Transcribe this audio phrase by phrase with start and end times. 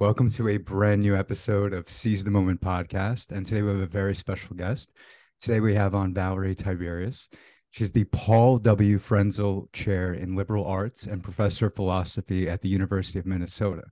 [0.00, 3.32] Welcome to a brand new episode of Seize the Moment podcast.
[3.32, 4.92] And today we have a very special guest.
[5.40, 7.28] Today we have on Valerie Tiberius.
[7.72, 9.00] She's the Paul W.
[9.00, 13.82] Frenzel Chair in Liberal Arts and Professor of Philosophy at the University of Minnesota.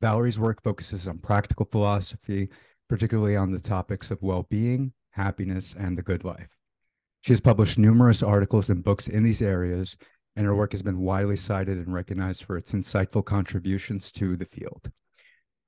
[0.00, 2.48] Valerie's work focuses on practical philosophy,
[2.88, 6.50] particularly on the topics of well being, happiness, and the good life.
[7.20, 9.96] She has published numerous articles and books in these areas,
[10.34, 14.46] and her work has been widely cited and recognized for its insightful contributions to the
[14.46, 14.90] field.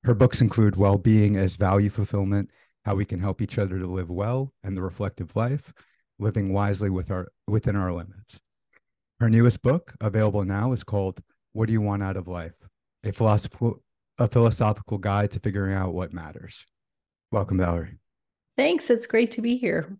[0.05, 2.51] Her books include Well Being as Value Fulfillment,
[2.83, 5.73] How We Can Help Each Other to Live Well, and The Reflective Life,
[6.19, 8.39] Living Wisely with our, Within Our Limits.
[9.19, 11.21] Her newest book, available now, is called
[11.53, 12.53] What Do You Want Out of Life?
[13.03, 13.81] A philosophical,
[14.19, 16.67] a philosophical guide to figuring out what matters.
[17.31, 17.97] Welcome, Valerie.
[18.57, 18.91] Thanks.
[18.91, 19.97] It's great to be here.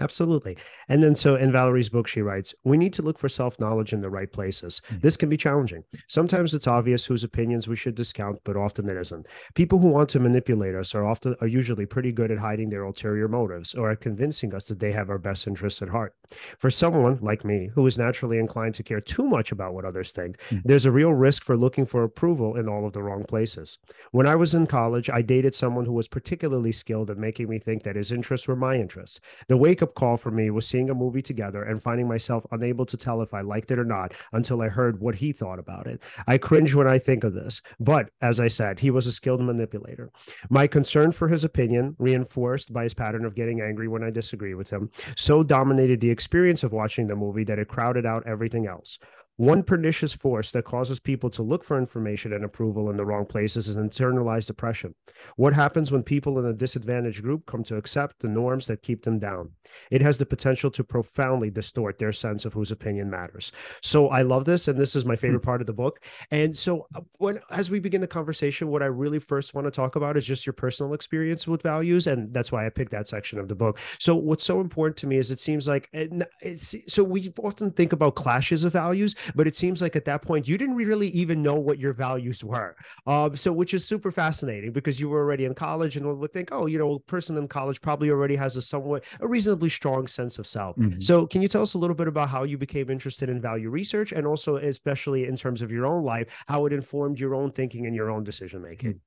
[0.00, 0.56] Absolutely.
[0.88, 3.92] And then, so in Valerie's book, she writes, We need to look for self knowledge
[3.92, 4.80] in the right places.
[4.88, 5.00] Mm-hmm.
[5.00, 5.84] This can be challenging.
[6.08, 9.26] Sometimes it's obvious whose opinions we should discount, but often it isn't.
[9.54, 12.84] People who want to manipulate us are often are usually pretty good at hiding their
[12.84, 16.14] ulterior motives or at convincing us that they have our best interests at heart.
[16.58, 20.12] For someone like me, who is naturally inclined to care too much about what others
[20.12, 20.66] think, mm-hmm.
[20.66, 23.78] there's a real risk for looking for approval in all of the wrong places.
[24.12, 27.58] When I was in college, I dated someone who was particularly skilled at making me
[27.58, 29.20] think that his interests were my interests.
[29.48, 32.46] The wake up up call for me was seeing a movie together and finding myself
[32.52, 35.58] unable to tell if I liked it or not until I heard what he thought
[35.58, 36.00] about it.
[36.26, 39.40] I cringe when I think of this, but as I said, he was a skilled
[39.40, 40.10] manipulator.
[40.48, 44.54] My concern for his opinion, reinforced by his pattern of getting angry when I disagree
[44.54, 48.66] with him, so dominated the experience of watching the movie that it crowded out everything
[48.66, 48.98] else.
[49.40, 53.24] One pernicious force that causes people to look for information and approval in the wrong
[53.24, 54.94] places is internalized oppression.
[55.36, 59.04] What happens when people in a disadvantaged group come to accept the norms that keep
[59.04, 59.52] them down?
[59.90, 63.50] It has the potential to profoundly distort their sense of whose opinion matters.
[63.82, 65.20] So I love this, and this is my hmm.
[65.20, 66.04] favorite part of the book.
[66.30, 69.70] And so uh, when as we begin the conversation, what I really first want to
[69.70, 73.08] talk about is just your personal experience with values, and that's why I picked that
[73.08, 73.78] section of the book.
[73.98, 77.94] So what's so important to me is it seems like it's so we often think
[77.94, 81.42] about clashes of values but it seems like at that point you didn't really even
[81.42, 82.76] know what your values were.
[83.06, 86.32] Um, so which is super fascinating because you were already in college and one would
[86.32, 89.68] think, oh, you know, a person in college probably already has a somewhat a reasonably
[89.68, 90.76] strong sense of self.
[90.76, 91.00] Mm-hmm.
[91.00, 93.70] So can you tell us a little bit about how you became interested in value
[93.70, 97.52] research and also especially in terms of your own life, how it informed your own
[97.52, 98.90] thinking and your own decision making?
[98.90, 98.98] Mm-hmm.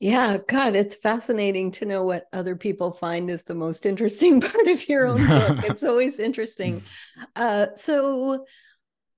[0.00, 4.66] Yeah, God, it's fascinating to know what other people find is the most interesting part
[4.66, 5.64] of your own book.
[5.64, 6.82] it's always interesting.
[7.36, 8.44] Uh, so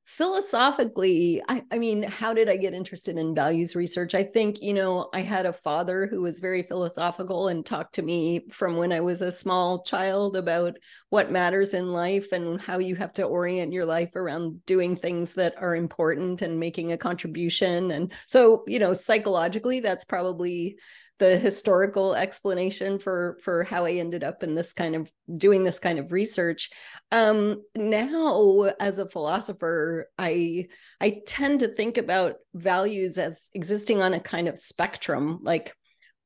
[0.06, 4.14] philosophically I, I mean how did i get interested in values research?
[4.14, 8.02] I think you know i had a father who was very philosophical and talked to
[8.02, 10.76] me from when i was a small child about
[11.10, 15.34] what matters in life and how you have to orient your life around doing things
[15.34, 17.90] that are important and making a contribution.
[17.90, 20.76] And so you know psychologically that's probably
[21.18, 25.78] the historical explanation for for how I ended up in this kind of doing this
[25.78, 26.70] kind of research.
[27.10, 30.66] Um, now, as a philosopher, I
[31.00, 35.40] I tend to think about values as existing on a kind of spectrum.
[35.42, 35.74] Like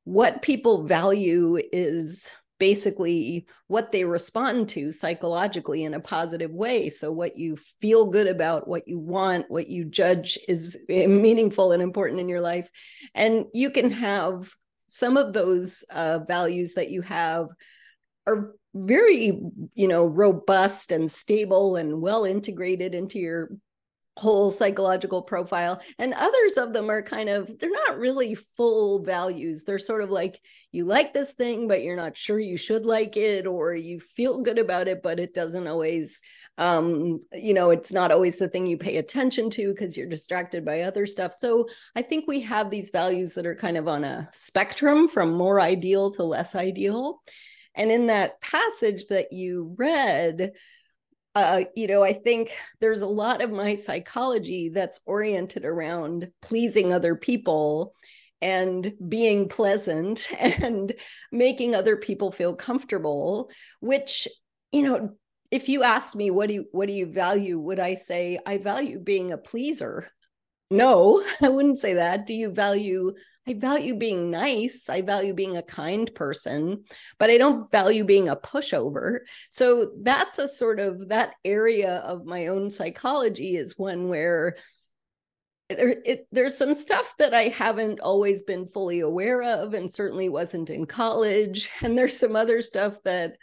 [0.05, 6.91] what people value is basically what they respond to psychologically in a positive way.
[6.91, 11.83] So, what you feel good about, what you want, what you judge is meaningful and
[11.83, 12.71] important in your life.
[13.15, 14.53] And you can have
[14.91, 17.47] some of those uh, values that you have
[18.27, 19.41] are very
[19.75, 23.51] you know robust and stable and well integrated into your
[24.21, 25.81] whole psychological profile.
[25.99, 29.65] And others of them are kind of they're not really full values.
[29.65, 30.41] They're sort of like
[30.73, 34.43] you like this thing but you're not sure you should like it or you feel
[34.43, 36.23] good about it but it doesn't always
[36.59, 40.65] um you know it's not always the thing you pay attention to because you're distracted
[40.65, 41.33] by other stuff.
[41.35, 45.33] So i think we have these values that are kind of on a spectrum from
[45.33, 47.23] more ideal to less ideal.
[47.75, 50.53] And in that passage that you read
[51.35, 52.51] uh, you know, I think
[52.81, 57.95] there's a lot of my psychology that's oriented around pleasing other people
[58.43, 60.93] and being pleasant and
[61.31, 63.51] making other people feel comfortable,
[63.81, 64.27] which,
[64.73, 65.11] you know,
[65.51, 68.59] if you asked me what do you what do you value, would I say I
[68.59, 70.11] value being a pleaser?
[70.71, 72.27] No, I wouldn't say that.
[72.27, 73.15] Do you value
[73.49, 74.89] I value being nice.
[74.89, 76.85] I value being a kind person,
[77.19, 79.21] but I don't value being a pushover.
[79.49, 84.57] So that's a sort of that area of my own psychology is one where
[85.69, 90.29] there, it, there's some stuff that I haven't always been fully aware of and certainly
[90.29, 91.71] wasn't in college.
[91.83, 93.37] And there's some other stuff that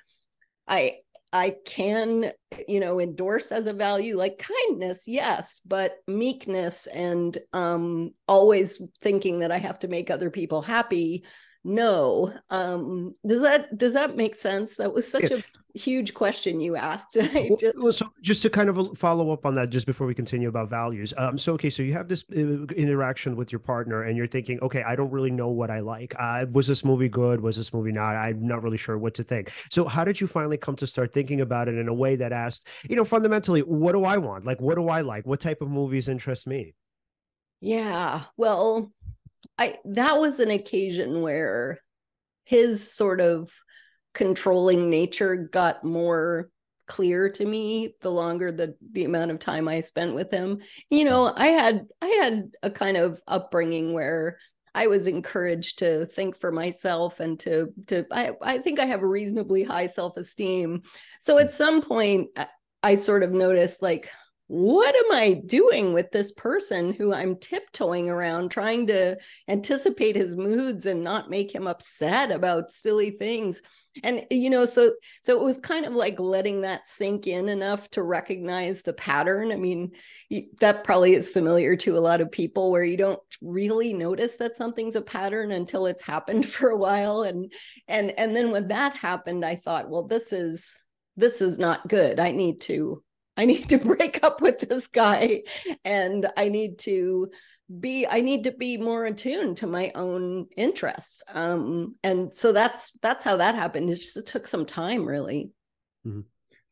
[0.68, 1.00] I
[1.34, 2.32] I can,
[2.68, 9.40] you know, endorse as a value like kindness, yes, but meekness and um, always thinking
[9.40, 11.26] that I have to make other people happy
[11.64, 14.76] no um does that does that make sense?
[14.76, 15.38] That was such yeah.
[15.38, 15.44] a
[15.78, 17.18] huge question you asked.
[17.38, 17.78] Well, just...
[17.78, 20.70] well, so just to kind of follow up on that just before we continue about
[20.70, 24.28] values um so okay so you have this uh, interaction with your partner and you're
[24.28, 26.16] thinking okay i don't really know what i like.
[26.18, 27.42] Uh, was this movie good?
[27.42, 28.16] Was this movie not?
[28.16, 29.52] I'm not really sure what to think.
[29.70, 32.32] So how did you finally come to start thinking about it in a way that
[32.32, 34.46] asked you know fundamentally what do i want?
[34.46, 35.26] Like what do i like?
[35.26, 36.74] What type of movies interest me?
[37.62, 38.92] Yeah well
[39.58, 41.80] I that was an occasion where
[42.44, 43.52] his sort of
[44.14, 46.50] controlling nature got more
[46.88, 50.60] clear to me the longer the the amount of time I spent with him.
[50.90, 54.38] You know, I had I had a kind of upbringing where
[54.74, 59.04] I was encouraged to think for myself and to to I I think I have
[59.04, 60.84] a reasonably high self-esteem.
[61.20, 61.52] So at hmm.
[61.52, 62.30] some point
[62.82, 64.10] I sort of noticed like
[64.48, 69.18] what am I doing with this person who I'm tiptoeing around trying to
[69.50, 73.62] anticipate his moods and not make him upset about silly things?
[74.04, 77.90] And you know, so so it was kind of like letting that sink in enough
[77.92, 79.52] to recognize the pattern.
[79.52, 79.92] I mean,
[80.62, 84.56] that probably is familiar to a lot of people where you don't really notice that
[84.56, 87.52] something's a pattern until it's happened for a while and
[87.90, 90.74] and and then when that happened I thought, well this is
[91.18, 92.20] this is not good.
[92.20, 93.04] I need to
[93.38, 95.44] I need to break up with this guy
[95.86, 97.30] and I need to
[97.80, 101.24] be I need to be more attuned to my own interests.
[101.34, 103.90] Um, and so that's that's how that happened.
[103.90, 105.52] It just took some time really.
[106.06, 106.22] Mm-hmm.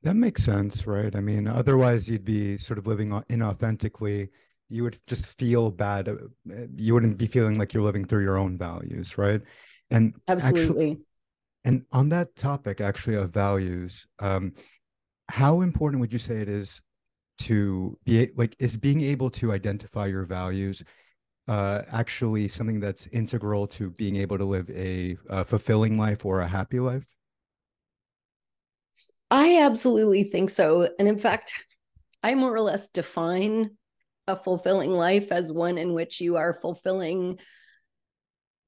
[0.04, 1.16] That makes sense, right?
[1.16, 4.30] I mean, otherwise you'd be sort of living inauthentically.
[4.70, 6.08] You would just feel bad.
[6.08, 6.16] Uh,
[6.76, 9.42] you wouldn't be feeling like you're living through your own values, right?
[9.90, 10.92] And absolutely.
[10.92, 11.06] Actually,
[11.66, 14.54] and on that topic, actually, of values, um,
[15.30, 16.82] how important would you say it is
[17.38, 20.84] to be like is being able to identify your values
[21.48, 26.42] uh, actually something that's integral to being able to live a, a fulfilling life or
[26.42, 27.06] a happy life?
[29.30, 30.90] I absolutely think so.
[30.98, 31.54] And in fact,
[32.24, 33.72] I more or less define
[34.28, 37.40] a fulfilling life as one in which you are fulfilling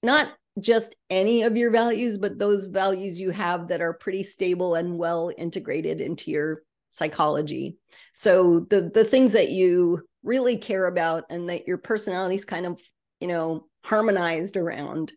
[0.03, 4.75] not just any of your values, but those values you have that are pretty stable
[4.75, 7.77] and well integrated into your psychology.
[8.13, 12.65] So the the things that you really care about and that your personality is kind
[12.65, 12.81] of,
[13.19, 15.13] you know, harmonized around.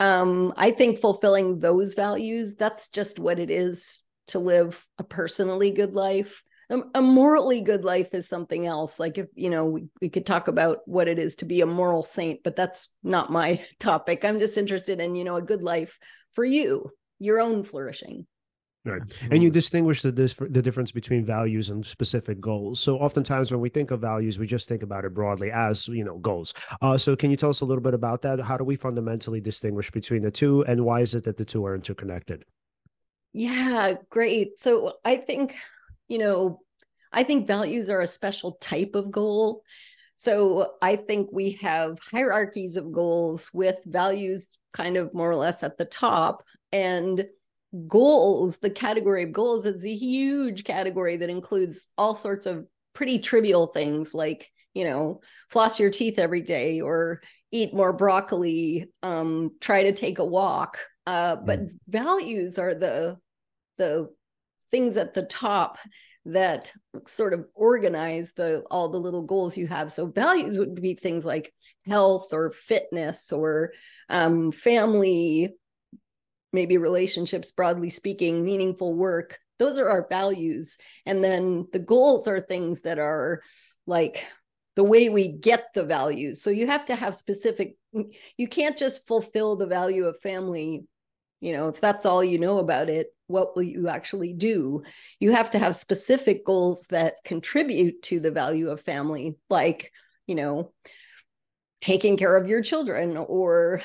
[0.00, 5.70] Um, I think fulfilling those values, that's just what it is to live a personally
[5.70, 10.08] good life a morally good life is something else like if you know we, we
[10.08, 13.64] could talk about what it is to be a moral saint but that's not my
[13.80, 15.98] topic i'm just interested in you know a good life
[16.32, 18.26] for you your own flourishing
[18.84, 19.02] Right.
[19.30, 22.80] And you distinguish the the difference between values and specific goals.
[22.80, 26.04] So oftentimes when we think of values, we just think about it broadly as, you
[26.04, 26.54] know, goals.
[26.80, 28.40] Uh, so can you tell us a little bit about that?
[28.40, 31.66] How do we fundamentally distinguish between the two and why is it that the two
[31.66, 32.44] are interconnected?
[33.32, 34.58] Yeah, great.
[34.58, 35.54] So I think
[36.08, 36.60] you know,
[37.12, 39.62] I think values are a special type of goal.
[40.16, 45.62] So I think we have hierarchies of goals with values kind of more or less
[45.62, 46.42] at the top.
[46.72, 47.26] And
[47.86, 53.20] goals, the category of goals, is a huge category that includes all sorts of pretty
[53.20, 59.52] trivial things like, you know, floss your teeth every day or eat more broccoli, um,
[59.60, 60.78] try to take a walk.
[61.06, 61.68] Uh, but mm.
[61.88, 63.16] values are the
[63.78, 64.08] the
[64.70, 65.78] things at the top
[66.24, 66.72] that
[67.06, 69.90] sort of organize the all the little goals you have.
[69.90, 71.54] So values would be things like
[71.86, 73.72] health or fitness or
[74.08, 75.54] um, family
[76.50, 79.38] maybe relationships broadly speaking meaningful work.
[79.58, 80.78] Those are our values.
[81.04, 83.42] And then the goals are things that are
[83.86, 84.24] like
[84.76, 86.40] the way we get the values.
[86.40, 87.76] So you have to have specific
[88.36, 90.84] you can't just fulfill the value of family
[91.40, 94.82] you know if that's all you know about it what will you actually do?
[95.20, 99.92] You have to have specific goals that contribute to the value of family like
[100.26, 100.72] you know
[101.80, 103.82] taking care of your children or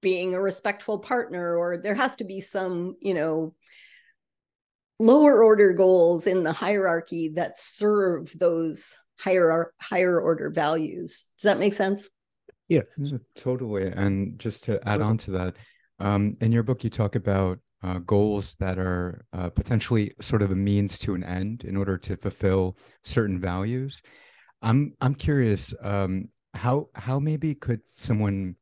[0.00, 3.54] being a respectful partner or there has to be some you know
[4.98, 11.30] lower order goals in the hierarchy that serve those higher higher order values.
[11.38, 12.08] Does that make sense?
[12.68, 12.82] Yeah
[13.36, 13.88] totally.
[13.88, 15.56] And just to add on to that
[15.98, 20.50] um, in your book, you talk about uh, goals that are uh, potentially sort of
[20.50, 24.02] a means to an end in order to fulfill certain values.
[24.62, 28.56] I'm I'm curious um, how how maybe could someone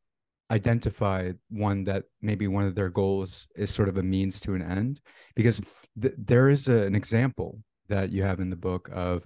[0.50, 4.62] identify one that maybe one of their goals is sort of a means to an
[4.62, 5.00] end
[5.34, 5.60] because
[6.00, 7.58] th- there is a, an example
[7.88, 9.24] that you have in the book of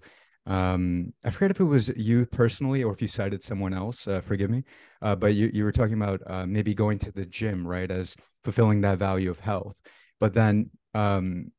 [0.51, 4.21] um i forget if it was you personally or if you cited someone else uh,
[4.21, 4.65] forgive me
[5.03, 8.15] uh, but you, you were talking about uh, maybe going to the gym right as
[8.45, 9.77] fulfilling that value of health
[10.19, 11.51] but then um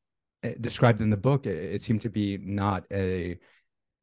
[0.60, 3.38] described in the book it, it seemed to be not a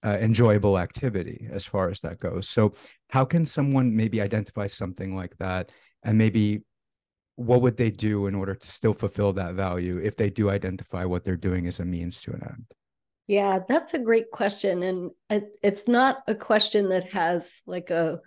[0.05, 2.49] uh, enjoyable activity as far as that goes.
[2.49, 2.73] So,
[3.11, 5.73] how can someone maybe identify something like that,
[6.05, 6.63] and maybe
[7.37, 11.05] what would they do in order to still fulfill that value if they do identify
[11.05, 12.78] what they're doing as a means to an end?
[13.29, 18.21] Yeah, that's a great question, and it, it's not a question that has like a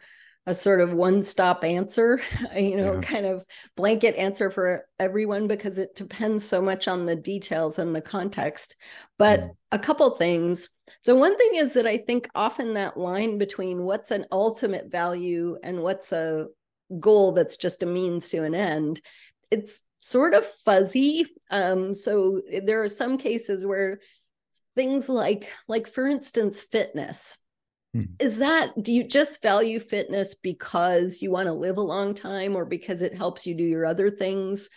[0.47, 2.19] a sort of one stop answer,
[2.55, 3.01] you know, yeah.
[3.01, 7.95] kind of blanket answer for everyone because it depends so much on the details and
[7.95, 8.75] the context.
[9.17, 9.49] But mm.
[9.71, 10.69] a couple things.
[11.01, 15.57] So, one thing is that I think often that line between what's an ultimate value
[15.63, 16.47] and what's a
[16.99, 18.99] goal that's just a means to an end,
[19.51, 21.27] it's sort of fuzzy.
[21.51, 23.99] Um, so, there are some cases where
[24.75, 27.37] things like, like for instance, fitness
[27.93, 28.01] Hmm.
[28.19, 32.55] Is that, do you just value fitness because you want to live a long time
[32.55, 34.69] or because it helps you do your other things?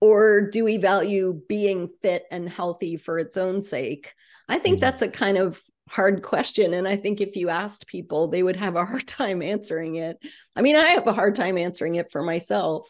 [0.00, 4.14] Or do we value being fit and healthy for its own sake?
[4.48, 4.80] I think mm-hmm.
[4.80, 6.74] that's a kind of hard question.
[6.74, 10.18] And I think if you asked people, they would have a hard time answering it.
[10.56, 12.88] I mean, I have a hard time answering it for myself.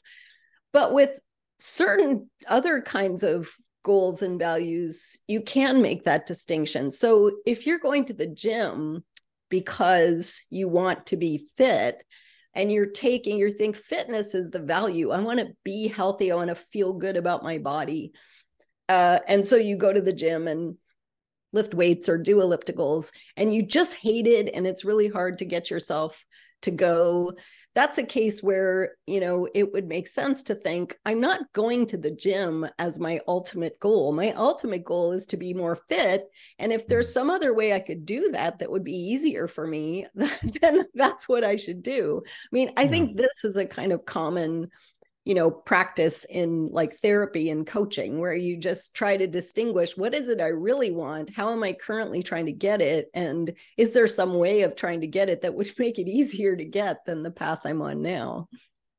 [0.72, 1.18] But with
[1.58, 3.48] certain other kinds of
[3.84, 6.90] goals and values, you can make that distinction.
[6.90, 9.04] So if you're going to the gym,
[9.54, 12.04] because you want to be fit
[12.54, 16.34] and you're taking you think fitness is the value i want to be healthy i
[16.34, 18.12] want to feel good about my body
[18.88, 20.76] uh, and so you go to the gym and
[21.52, 25.44] lift weights or do ellipticals and you just hate it and it's really hard to
[25.44, 26.24] get yourself
[26.64, 27.32] to go
[27.74, 31.86] that's a case where you know it would make sense to think i'm not going
[31.86, 34.12] to the gym as my ultimate goal.
[34.12, 36.24] My ultimate goal is to be more fit.
[36.58, 39.66] And if there's some other way i could do that that would be easier for
[39.66, 40.06] me
[40.60, 42.22] then that's what i should do.
[42.24, 42.90] I mean i yeah.
[42.90, 44.70] think this is a kind of common
[45.24, 50.14] you know practice in like therapy and coaching where you just try to distinguish what
[50.14, 51.34] is it i really want?
[51.34, 53.10] How am i currently trying to get it?
[53.14, 56.56] And is there some way of trying to get it that would make it easier
[56.56, 58.48] to get than the path i'm on now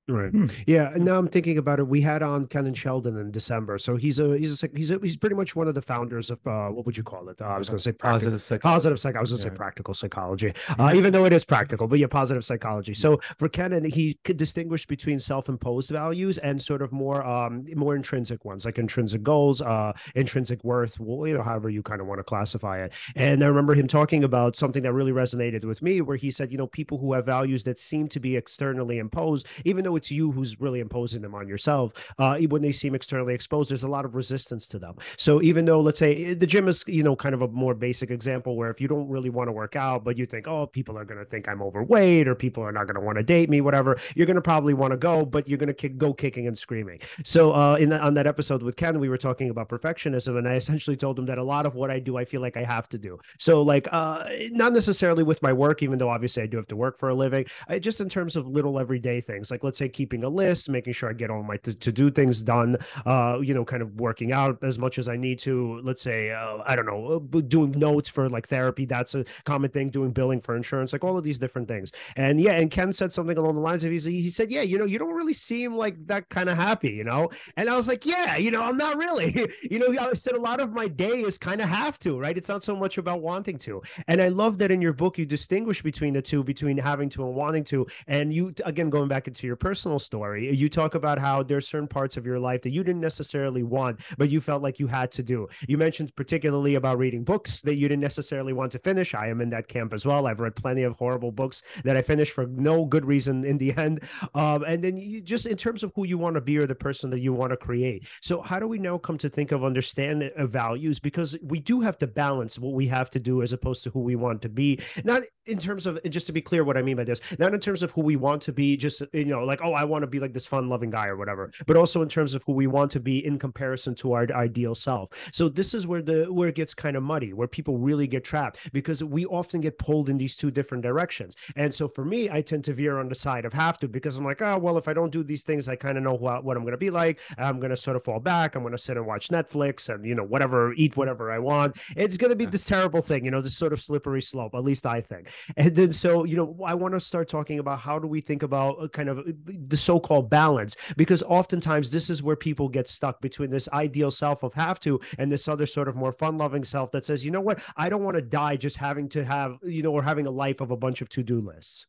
[0.08, 0.30] Right.
[0.30, 0.48] Hmm.
[0.68, 0.92] Yeah.
[0.94, 1.88] And now I'm thinking about it.
[1.88, 3.80] We had on Kennon Sheldon in December.
[3.80, 6.46] So he's a he's a he's a, he's pretty much one of the founders of
[6.46, 7.42] uh, what would you call it?
[7.42, 9.16] Uh, I was going to say positive psych- positive psych.
[9.16, 9.52] I was going to yeah.
[9.52, 12.94] say practical psychology, uh, even though it is practical, but yeah, positive psychology.
[12.94, 17.96] So for Kennon, he could distinguish between self-imposed values and sort of more um more
[17.96, 22.06] intrinsic ones, like intrinsic goals, uh, intrinsic worth, well, you know, however you kind of
[22.06, 22.94] want to classify it.
[23.16, 26.52] And I remember him talking about something that really resonated with me, where he said,
[26.52, 30.12] you know, people who have values that seem to be externally imposed, even though it's
[30.12, 31.94] you who's really imposing them on yourself.
[32.18, 34.96] Uh, when they seem externally exposed, there's a lot of resistance to them.
[35.18, 37.74] So even though, let's say, eh, the gym is, you know, kind of a more
[37.74, 40.68] basic example where if you don't really want to work out, but you think, oh,
[40.68, 43.24] people are going to think I'm overweight or people are not going to want to
[43.24, 45.98] date me, whatever, you're going to probably want to go, but you're going to kick,
[45.98, 47.00] go kicking and screaming.
[47.24, 50.48] So uh, in the, on that episode with Ken, we were talking about perfectionism, and
[50.48, 52.64] I essentially told him that a lot of what I do, I feel like I
[52.64, 53.20] have to do.
[53.40, 56.76] So like, uh, not necessarily with my work, even though obviously I do have to
[56.76, 59.85] work for a living, I, just in terms of little everyday things, like let's say
[59.90, 63.54] keeping a list, making sure I get all my to, do things done, uh, you
[63.54, 65.80] know, kind of working out as much as I need to.
[65.84, 68.86] Let's say, uh, I don't know, uh, doing notes for like therapy.
[68.86, 69.90] That's a common thing.
[69.90, 71.92] Doing billing for insurance, like all of these different things.
[72.16, 74.78] And yeah, and Ken said something along the lines of he, he said, yeah, you
[74.78, 77.30] know, you don't really seem like that kind of happy, you know.
[77.58, 79.48] And I was like, yeah, you know, I'm not really.
[79.70, 82.38] you know, I said a lot of my day is kind of have to, right?
[82.38, 83.82] It's not so much about wanting to.
[84.08, 87.26] And I love that in your book you distinguish between the two, between having to
[87.26, 87.88] and wanting to.
[88.08, 91.88] And you again going back into your personal story, you talk about how there's certain
[91.88, 95.12] parts of your life that you didn't necessarily want, but you felt like you had
[95.12, 95.48] to do.
[95.68, 99.14] You mentioned particularly about reading books that you didn't necessarily want to finish.
[99.14, 100.28] I am in that camp as well.
[100.28, 103.74] I've read plenty of horrible books that I finished for no good reason in the
[103.78, 104.02] end.
[104.34, 106.76] Um, and then you just in terms of who you want to be or the
[106.76, 108.08] person that you want to create.
[108.22, 111.00] So how do we now come to think of understand uh, values?
[111.00, 114.02] Because we do have to balance what we have to do as opposed to who
[114.02, 114.80] we want to be.
[115.04, 117.60] Not in terms of just to be clear what I mean by this, not in
[117.60, 120.08] terms of who we want to be, just you know, like, oh, I want to
[120.08, 122.68] be like this fun loving guy or whatever, but also in terms of who we
[122.68, 125.10] want to be in comparison to our ideal self.
[125.32, 128.24] So this is where the where it gets kind of muddy, where people really get
[128.24, 131.36] trapped because we often get pulled in these two different directions.
[131.56, 134.18] And so for me, I tend to veer on the side of have to because
[134.18, 136.44] I'm like, oh well, if I don't do these things, I kind of know what,
[136.44, 137.20] what I'm going to be like.
[137.38, 138.56] I'm going to sort of fall back.
[138.56, 141.78] I'm going to sit and watch Netflix and you know whatever, eat whatever I want.
[141.96, 144.54] It's going to be this terrible thing, you know, this sort of slippery slope.
[144.54, 145.30] At least I think.
[145.58, 148.44] And then so you know, I want to start talking about how do we think
[148.44, 149.26] about uh, kind of
[149.68, 154.44] the so-called balance because oftentimes this is where people get stuck between this ideal self
[154.44, 157.42] of have to and this other sort of more fun-loving self that says you know
[157.42, 160.32] what i don't want to die just having to have you know or having a
[160.32, 161.88] life of a bunch of to-do lists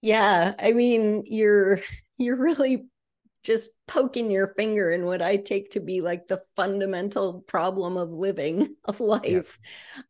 [0.00, 1.80] yeah i mean you're
[2.18, 2.84] you're really
[3.42, 8.10] just poking your finger in what I take to be like the fundamental problem of
[8.10, 9.58] living of life,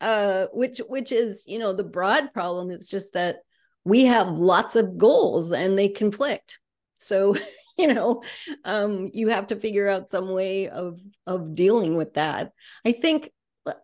[0.00, 0.06] yeah.
[0.06, 2.71] uh, which which is you know the broad problem.
[2.71, 3.38] It's just that
[3.84, 6.58] we have lots of goals and they conflict.
[6.96, 7.36] So
[7.78, 8.22] you know
[8.64, 12.52] um, you have to figure out some way of of dealing with that.
[12.84, 13.30] I think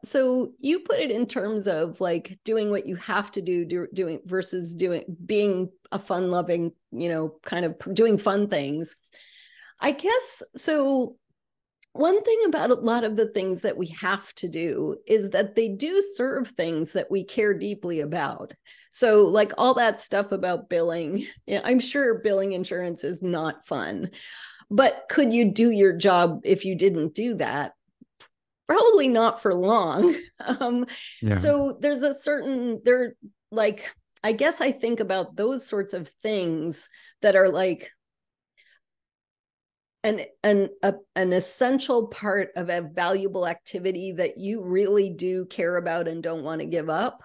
[0.05, 3.87] so you put it in terms of like doing what you have to do, do
[3.95, 8.97] doing versus doing being a fun loving you know kind of doing fun things
[9.81, 11.17] I guess so.
[11.93, 15.57] One thing about a lot of the things that we have to do is that
[15.57, 18.55] they do serve things that we care deeply about.
[18.91, 24.11] So, like all that stuff about billing, I'm sure billing insurance is not fun,
[24.71, 27.73] but could you do your job if you didn't do that?
[28.69, 30.15] Probably not for long.
[30.41, 30.87] Um,
[31.21, 31.35] yeah.
[31.35, 33.17] So, there's a certain, there,
[33.51, 33.91] like,
[34.23, 36.89] I guess I think about those sorts of things
[37.23, 37.91] that are like
[40.05, 45.77] an an a, an essential part of a valuable activity that you really do care
[45.77, 47.23] about and don't want to give up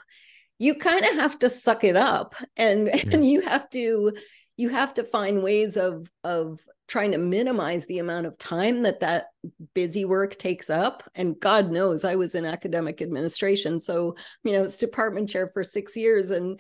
[0.60, 3.04] you kind of have to suck it up and yeah.
[3.12, 4.14] and you have to
[4.58, 9.00] you have to find ways of of trying to minimize the amount of time that
[9.00, 9.28] that
[9.74, 14.64] busy work takes up and god knows i was in academic administration so you know
[14.64, 16.60] it's department chair for 6 years and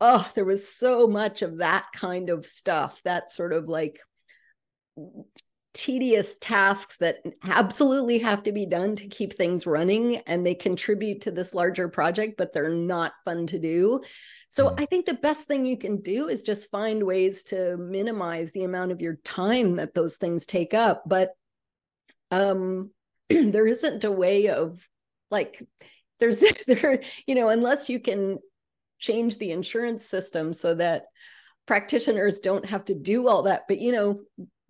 [0.00, 4.00] oh there was so much of that kind of stuff that sort of like
[5.74, 11.20] tedious tasks that absolutely have to be done to keep things running and they contribute
[11.20, 14.00] to this larger project but they're not fun to do.
[14.50, 14.80] So mm.
[14.80, 18.62] i think the best thing you can do is just find ways to minimize the
[18.62, 21.02] amount of your time that those things take up.
[21.06, 21.32] But
[22.30, 22.90] um
[23.28, 24.88] there isn't a way of
[25.32, 25.60] like
[26.20, 28.38] there's there you know unless you can
[29.00, 31.06] change the insurance system so that
[31.66, 33.62] practitioners don't have to do all that.
[33.66, 34.20] But you know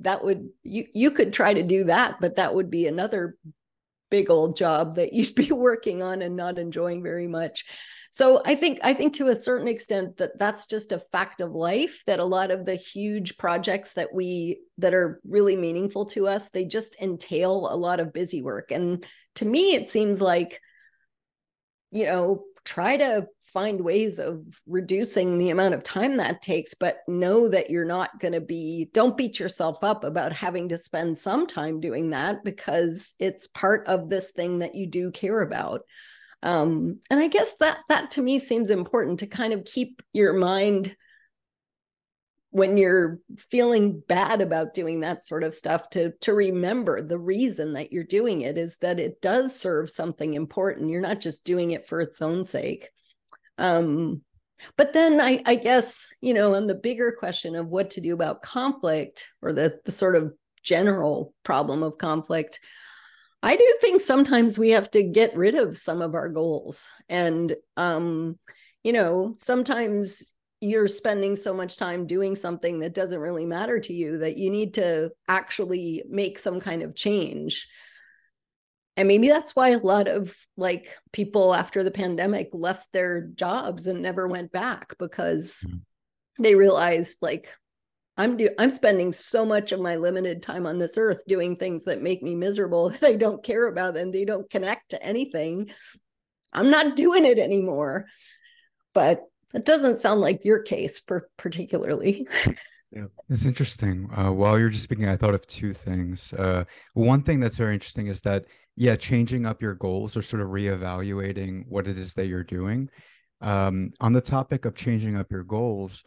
[0.00, 3.36] that would you you could try to do that but that would be another
[4.14, 7.64] big old job that you'd be working on and not enjoying very much.
[8.12, 11.50] So i think i think to a certain extent that that's just a fact of
[11.50, 16.28] life that a lot of the huge projects that we that are really meaningful to
[16.28, 18.70] us they just entail a lot of busy work.
[18.70, 19.04] And
[19.36, 20.60] to me it seems like
[21.90, 26.98] you know try to find ways of reducing the amount of time that takes but
[27.06, 31.16] know that you're not going to be don't beat yourself up about having to spend
[31.16, 35.82] some time doing that because it's part of this thing that you do care about.
[36.42, 40.34] Um, and i guess that that to me seems important to kind of keep your
[40.34, 40.94] mind
[42.50, 47.72] when you're feeling bad about doing that sort of stuff to to remember the reason
[47.72, 50.88] that you're doing it is that it does serve something important.
[50.88, 52.90] You're not just doing it for its own sake
[53.58, 54.22] um,
[54.76, 58.14] but then I, I guess, you know, on the bigger question of what to do
[58.14, 62.60] about conflict or the, the sort of general problem of conflict,
[63.42, 66.88] I do think sometimes we have to get rid of some of our goals.
[67.08, 68.38] And, um,
[68.82, 73.92] you know, sometimes you're spending so much time doing something that doesn't really matter to
[73.92, 77.68] you that you need to actually make some kind of change
[78.96, 83.86] and maybe that's why a lot of like people after the pandemic left their jobs
[83.86, 85.78] and never went back because mm-hmm.
[86.42, 87.52] they realized like
[88.16, 91.84] i'm do i'm spending so much of my limited time on this earth doing things
[91.84, 95.70] that make me miserable that i don't care about and they don't connect to anything
[96.52, 98.06] i'm not doing it anymore
[98.92, 99.22] but
[99.54, 102.26] it doesn't sound like your case per- particularly
[102.94, 104.08] Yeah, it's interesting.
[104.16, 106.32] Uh, while you're just speaking, I thought of two things.
[106.32, 108.44] Uh, one thing that's very interesting is that
[108.76, 112.88] yeah, changing up your goals or sort of reevaluating what it is that you're doing.
[113.40, 116.02] Um, on the topic of changing up your goals,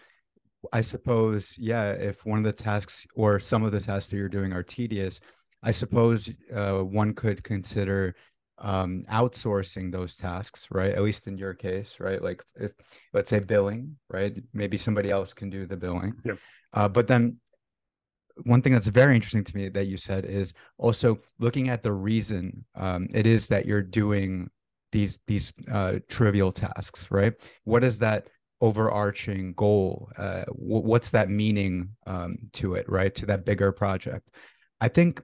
[0.73, 4.27] I suppose, yeah, if one of the tasks or some of the tasks that you're
[4.27, 5.19] doing are tedious,
[5.63, 8.15] I suppose uh, one could consider
[8.59, 10.93] um, outsourcing those tasks, right?
[10.93, 12.21] At least in your case, right?
[12.21, 12.71] Like if
[13.13, 14.35] let's say billing, right?
[14.53, 16.15] Maybe somebody else can do the billing.
[16.25, 16.33] Yeah.
[16.73, 17.37] Uh, but then
[18.43, 21.91] one thing that's very interesting to me that you said is also looking at the
[21.91, 24.49] reason um, it is that you're doing
[24.91, 27.33] these these uh, trivial tasks, right?
[27.63, 28.29] What is that
[28.61, 30.09] overarching goal?
[30.17, 33.13] Uh, w- what's that meaning um, to it, right?
[33.15, 34.29] To that bigger project.
[34.79, 35.21] I think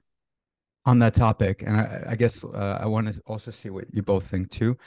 [0.86, 4.02] on that topic, and I, I guess uh, I want to also see what you
[4.02, 4.78] both think too.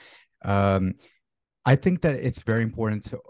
[0.44, 0.94] Um,
[1.64, 3.20] I think that it's very important to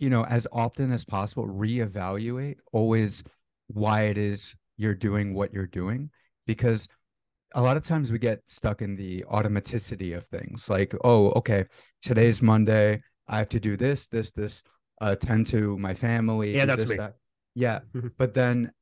[0.00, 3.22] you know, as often as possible, reevaluate always
[3.74, 6.10] why it is you're doing what you're doing
[6.46, 6.88] because
[7.54, 11.64] a lot of times we get stuck in the automaticity of things like oh okay
[12.02, 14.62] today's monday i have to do this this this
[15.00, 16.96] uh, tend to my family Yeah, that's this, me.
[16.96, 17.14] that.
[17.54, 18.12] yeah Mhm.
[18.18, 18.72] but then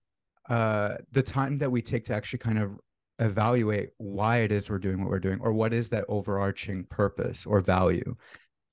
[0.48, 2.72] uh the time that we take to actually kind of
[3.20, 7.44] evaluate why it is we're doing what we're doing or what is that overarching purpose
[7.46, 8.14] or value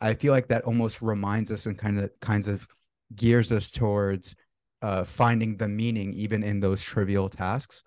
[0.01, 2.67] i feel like that almost reminds us and kind of kinds of
[3.15, 4.35] gears us towards
[4.85, 7.77] uh, finding the meaning even in those trivial tasks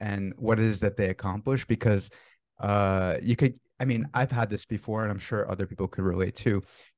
[0.00, 2.04] and what it is that they accomplish because
[2.70, 6.04] uh you could i mean i've had this before and i'm sure other people could
[6.12, 6.56] relate too.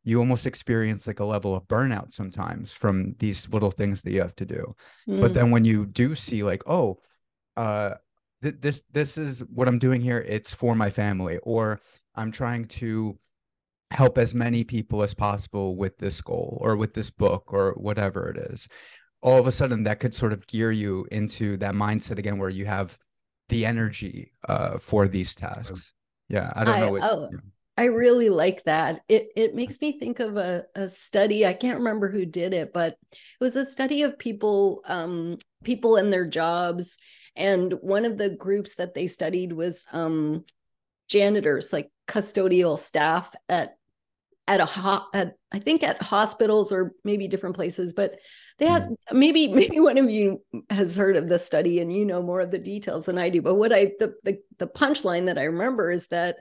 [0.08, 4.20] You almost experience like a level of burnout sometimes from these little things that you
[4.26, 4.62] have to do.
[5.22, 5.34] But Mm.
[5.36, 6.88] then when you do see like oh
[7.64, 7.92] uh
[8.42, 10.20] th- this this is what i'm doing here.
[10.36, 11.64] It's for my family or
[12.18, 13.18] i'm trying to
[14.00, 18.20] help as many people as possible with this goal or with this book or whatever
[18.32, 18.60] it is
[19.22, 22.50] all of a sudden that could sort of gear you into that mindset again where
[22.50, 22.98] you have
[23.48, 25.92] the energy uh for these tasks
[26.28, 27.30] yeah i don't I- know what, oh.
[27.78, 29.02] I really like that.
[29.08, 31.44] It it makes me think of a, a study.
[31.44, 35.96] I can't remember who did it, but it was a study of people um people
[35.96, 36.96] and their jobs.
[37.34, 40.46] And one of the groups that they studied was um
[41.08, 43.76] janitors, like custodial staff at
[44.48, 48.16] at a ho- at I think at hospitals or maybe different places, but
[48.58, 48.96] they had mm.
[49.12, 52.50] maybe maybe one of you has heard of the study and you know more of
[52.50, 53.42] the details than I do.
[53.42, 56.36] But what I the the, the punchline that I remember is that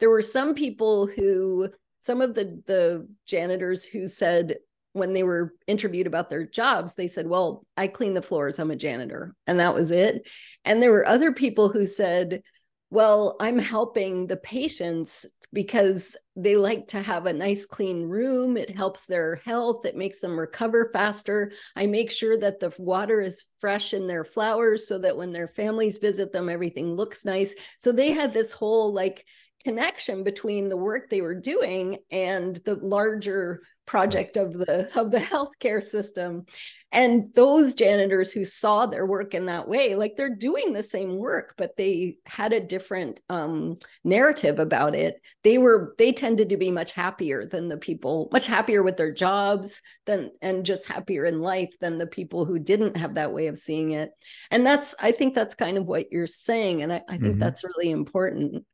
[0.00, 4.56] there were some people who some of the the janitors who said
[4.92, 8.70] when they were interviewed about their jobs they said well i clean the floors i'm
[8.70, 10.28] a janitor and that was it
[10.64, 12.42] and there were other people who said
[12.90, 18.56] well i'm helping the patients because they like to have a nice clean room.
[18.56, 19.86] It helps their health.
[19.86, 21.52] It makes them recover faster.
[21.76, 25.48] I make sure that the water is fresh in their flowers so that when their
[25.48, 27.54] families visit them everything looks nice.
[27.78, 29.24] So they had this whole like
[29.62, 35.18] connection between the work they were doing and the larger project of the of the
[35.18, 36.46] healthcare system.
[36.90, 41.16] And those janitors who saw their work in that way like they're doing the same
[41.16, 45.20] work but they had a different um, narrative about it.
[45.42, 49.12] They were they tended to be much happier than the people much happier with their
[49.12, 53.48] jobs than and just happier in life than the people who didn't have that way
[53.48, 54.10] of seeing it.
[54.50, 57.40] And that's i think that's kind of what you're saying and i, I think Mhm.
[57.40, 58.64] that's really important.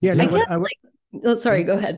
[0.00, 1.96] Yeah, no, what guess, I would- like, oh, sorry, go ahead.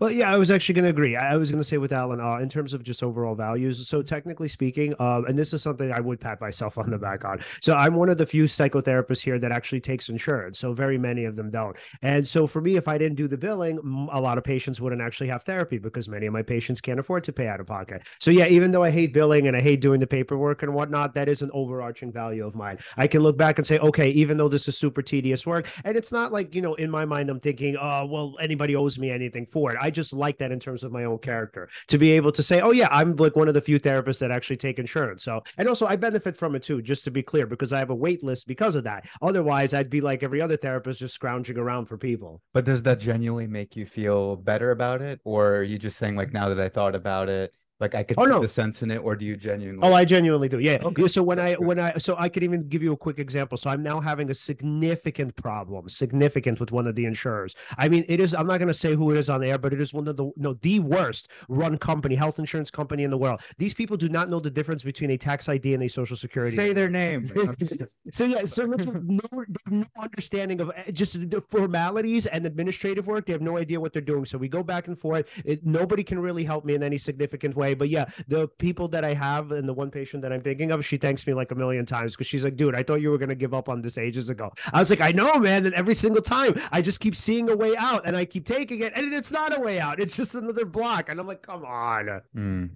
[0.00, 1.16] Well, yeah, I was actually going to agree.
[1.16, 3.86] I was going to say with Alan, uh, in terms of just overall values.
[3.88, 7.24] So technically speaking, um, and this is something I would pat myself on the back
[7.24, 7.40] on.
[7.60, 10.58] So I'm one of the few psychotherapists here that actually takes insurance.
[10.58, 11.76] So very many of them don't.
[12.02, 15.02] And so for me, if I didn't do the billing, a lot of patients wouldn't
[15.02, 18.06] actually have therapy because many of my patients can't afford to pay out of pocket.
[18.20, 21.14] So yeah, even though I hate billing and I hate doing the paperwork and whatnot,
[21.14, 22.78] that is an overarching value of mine.
[22.96, 25.96] I can look back and say, okay, even though this is super tedious work, and
[25.96, 29.10] it's not like you know, in my mind, I'm thinking, oh, well, anybody owes me
[29.10, 29.73] anything for it.
[29.80, 32.60] I just like that in terms of my own character to be able to say,
[32.60, 35.22] oh yeah, I'm like one of the few therapists that actually take insurance.
[35.24, 37.90] So, and also I benefit from it too, just to be clear, because I have
[37.90, 39.06] a wait list because of that.
[39.22, 42.42] Otherwise, I'd be like every other therapist, just scrounging around for people.
[42.52, 46.16] but does that genuinely make you feel better about it or are you just saying
[46.16, 48.40] like now that i thought about it like i could Oh, see no.
[48.40, 50.58] the sense in it or do you genuinely Oh, I genuinely do.
[50.60, 50.78] Yeah.
[50.82, 51.66] Okay, So when I that's good.
[51.66, 53.58] when I so I could even give you a quick example.
[53.58, 57.54] So I'm now having a significant problem, significant with one of the insurers.
[57.76, 58.34] I mean, it is.
[58.34, 60.16] I'm not going to say who it is on air, but it is one of
[60.16, 63.40] the no the worst run company, health insurance company in the world.
[63.58, 66.56] These people do not know the difference between a tax ID and a social security.
[66.56, 67.20] say their name
[68.12, 72.46] so yeah, so Richard, no, they have no understanding of uh, just the formalities and
[72.46, 73.26] administrative work.
[73.26, 74.24] They have no idea what they're doing.
[74.24, 75.26] So we go back and forth.
[75.44, 77.63] It, nobody can really help me in any significant way.
[77.72, 80.84] But yeah, the people that I have and the one patient that I'm thinking of,
[80.84, 83.18] she thanks me like a million times because she's like, dude, I thought you were
[83.18, 84.52] gonna give up on this ages ago.
[84.72, 85.64] I was like, I know, man.
[85.64, 88.80] And every single time, I just keep seeing a way out, and I keep taking
[88.80, 90.00] it, and it's not a way out.
[90.00, 92.20] It's just another block, and I'm like, come on.
[92.36, 92.70] Mm,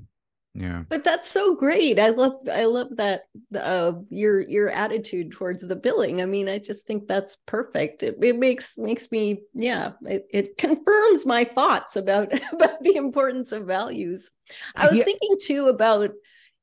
[0.59, 1.99] yeah But that's so great.
[1.99, 3.23] I love I love that
[3.59, 6.23] uh your your attitude towards the billing.
[6.23, 8.03] I mean, I just think that's perfect.
[8.03, 13.53] It, it makes makes me yeah, it, it confirms my thoughts about about the importance
[13.53, 14.31] of values.
[14.77, 15.05] I was Yeah.
[15.05, 16.11] thinking too about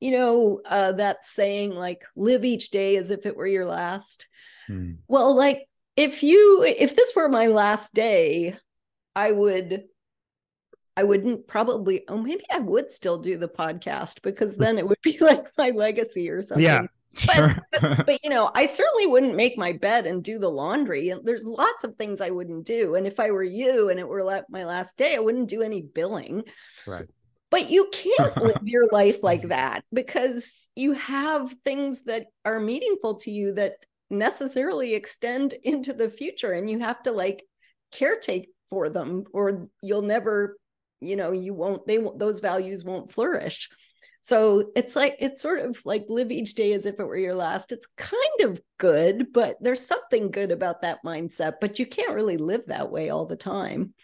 [0.00, 4.26] you know uh that saying like live each day as if it were your last.
[4.68, 8.56] Mm, Well, like if you if this were my last day,
[9.16, 9.84] I would
[10.96, 15.00] I wouldn't probably oh maybe I would still do the podcast because then it would
[15.02, 16.64] be like my legacy or something.
[16.64, 16.86] Yeah.
[17.16, 21.10] sure But you know, I certainly wouldn't make my bed and do the laundry.
[21.10, 22.94] And there's lots of things I wouldn't do.
[22.94, 25.62] And if I were you and it were la- my last day, I wouldn't do
[25.62, 26.44] any billing.
[26.86, 27.06] right
[27.50, 33.16] but you can't live your life like that because you have things that are meaningful
[33.16, 33.74] to you that
[34.10, 37.44] necessarily extend into the future and you have to like
[37.94, 40.56] caretake for them or you'll never
[41.00, 43.68] you know you won't they won't those values won't flourish.
[44.22, 47.36] So it's like it's sort of like live each day as if it were your
[47.36, 47.70] last.
[47.70, 52.36] It's kind of good but there's something good about that mindset but you can't really
[52.36, 53.94] live that way all the time.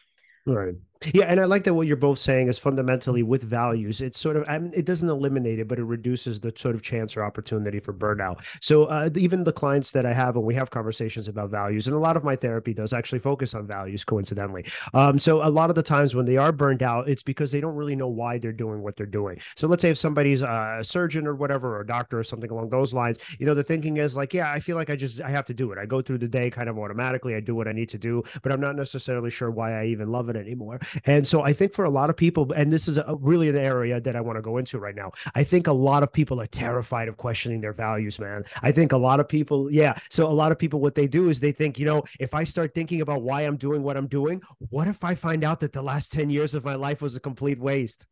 [0.47, 0.75] Right
[1.15, 4.01] yeah, and I like that what you're both saying is fundamentally with values.
[4.01, 6.83] It's sort of I mean, it doesn't eliminate it, but it reduces the sort of
[6.83, 8.41] chance or opportunity for burnout.
[8.61, 11.97] So uh, even the clients that I have, and we have conversations about values, and
[11.97, 14.65] a lot of my therapy does actually focus on values, coincidentally.
[14.95, 17.61] Um, so a lot of the times when they are burned out, it's because they
[17.61, 19.41] don't really know why they're doing what they're doing.
[19.57, 22.71] So let's say if somebody's a surgeon or whatever, or a doctor or something along
[22.71, 25.31] those lines, you know, the thinking is like, yeah, I feel like I just I
[25.31, 25.79] have to do it.
[25.79, 27.35] I go through the day kind of automatically.
[27.35, 30.11] I do what I need to do, but I'm not necessarily sure why I even
[30.11, 30.81] love it anymore.
[31.05, 33.57] And so I think for a lot of people, and this is a, really an
[33.57, 36.41] area that I want to go into right now, I think a lot of people
[36.41, 38.45] are terrified of questioning their values, man.
[38.63, 39.95] I think a lot of people, yeah.
[40.11, 42.45] So a lot of people, what they do is they think, you know, if I
[42.45, 45.73] start thinking about why I'm doing what I'm doing, what if I find out that
[45.73, 48.07] the last 10 years of my life was a complete waste?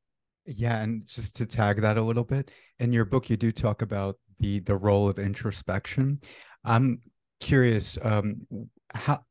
[0.47, 3.83] Yeah, and just to tag that a little bit, in your book you do talk
[3.83, 6.21] about the the role of introspection.
[6.64, 7.01] I'm
[7.40, 8.47] curious, um,
[8.93, 9.25] how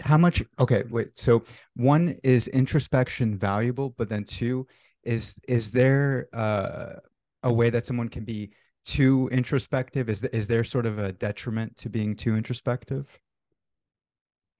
[0.00, 1.42] how much okay wait so
[1.76, 3.94] one is introspection valuable?
[3.96, 4.66] But then two
[5.04, 6.94] is is there uh,
[7.42, 8.52] a way that someone can be
[8.84, 10.08] too introspective?
[10.08, 13.08] Is is there sort of a detriment to being too introspective?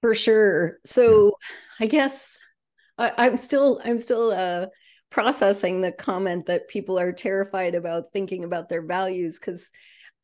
[0.01, 0.79] For sure.
[0.85, 1.27] So
[1.81, 1.85] yeah.
[1.85, 2.39] i guess
[2.99, 4.67] I, am still i'm still uh
[5.11, 9.71] processing the comment that people are terrified about thinking about their values because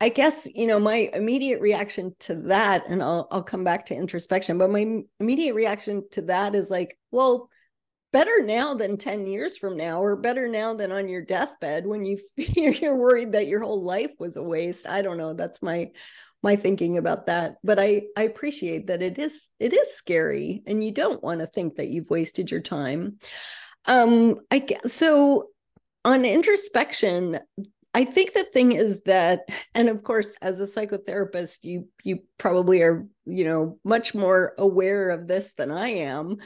[0.01, 3.97] I guess you know my immediate reaction to that, and I'll I'll come back to
[3.97, 7.51] introspection, but my immediate reaction to that is like, well,
[8.13, 12.05] better now than 10 years from now, or better now than on your deathbed when
[12.05, 14.87] you you're worried that your whole life was a waste.
[14.87, 15.35] I don't know.
[15.35, 15.91] That's my
[16.43, 17.57] my thinking about that.
[17.65, 21.47] But I I appreciate that it is it is scary, and you don't want to
[21.47, 23.19] think that you've wasted your time.
[23.85, 25.49] Um, I guess so
[26.05, 27.41] on introspection
[27.95, 32.83] I think the thing is that, and of course, as a psychotherapist, you you probably
[32.83, 36.37] are, you know, much more aware of this than I am.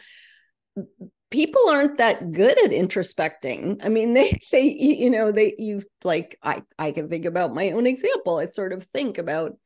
[1.31, 3.85] People aren't that good at introspecting.
[3.85, 7.71] I mean, they they you know they you like I I can think about my
[7.73, 8.39] own example.
[8.39, 9.57] I sort of think about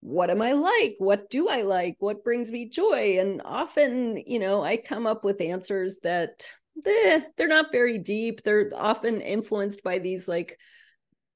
[0.00, 0.96] what am I like?
[0.98, 1.96] What do I like?
[1.98, 3.18] What brings me joy?
[3.18, 6.46] And often, you know, I come up with answers that
[6.86, 8.42] eh, they're not very deep.
[8.42, 10.58] They're often influenced by these like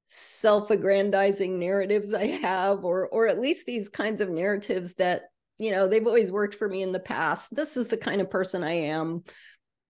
[0.05, 5.23] self-aggrandizing narratives I have, or or at least these kinds of narratives that
[5.59, 7.55] you know they've always worked for me in the past.
[7.55, 9.25] This is the kind of person I am.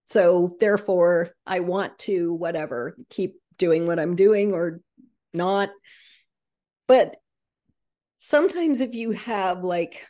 [0.05, 4.81] So therefore, I want to whatever keep doing what I'm doing or
[5.35, 5.71] not.
[6.87, 7.17] But
[8.17, 10.07] sometimes if you have like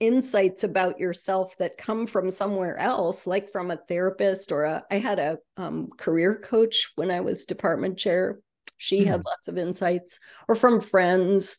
[0.00, 4.98] insights about yourself that come from somewhere else like from a therapist or a, I
[4.98, 8.40] had a um, career coach when i was department chair.
[8.78, 9.06] She mm.
[9.06, 11.58] had lots of insights or from friends.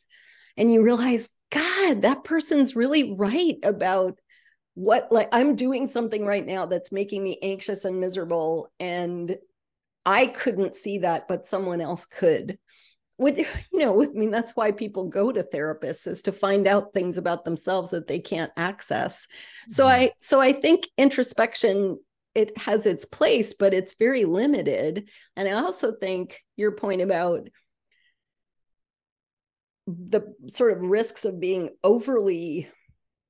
[0.57, 4.19] And you realize god that person's really right about
[4.73, 9.37] what like i'm doing something right now that's making me anxious and miserable and
[10.05, 12.57] i couldn't see that but someone else could
[13.21, 13.37] with
[13.71, 17.17] you know i mean that's why people go to therapists is to find out things
[17.17, 19.27] about themselves that they can't access
[19.69, 20.03] so mm-hmm.
[20.03, 21.97] i so i think introspection
[22.33, 27.47] it has its place but it's very limited and i also think your point about
[29.87, 32.69] the sort of risks of being overly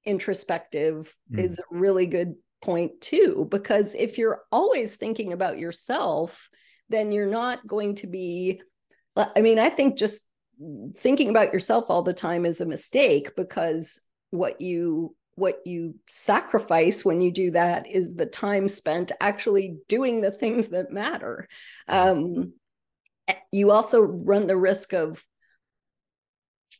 [0.05, 1.39] introspective mm.
[1.39, 6.49] is a really good point too because if you're always thinking about yourself
[6.89, 8.61] then you're not going to be
[9.15, 10.27] I mean, I think just
[10.97, 17.03] thinking about yourself all the time is a mistake because what you what you sacrifice
[17.03, 21.47] when you do that is the time spent actually doing the things that matter.
[21.87, 22.53] Um,
[23.51, 25.23] you also run the risk of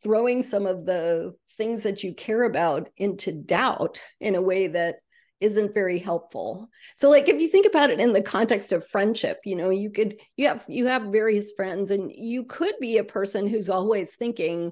[0.04, 4.98] throwing some of the things that you care about into doubt in a way that
[5.42, 6.70] isn't very helpful.
[6.96, 9.92] So like if you think about it in the context of friendship, you know, you
[9.92, 14.16] could you have you have various friends and you could be a person who's always
[14.16, 14.72] thinking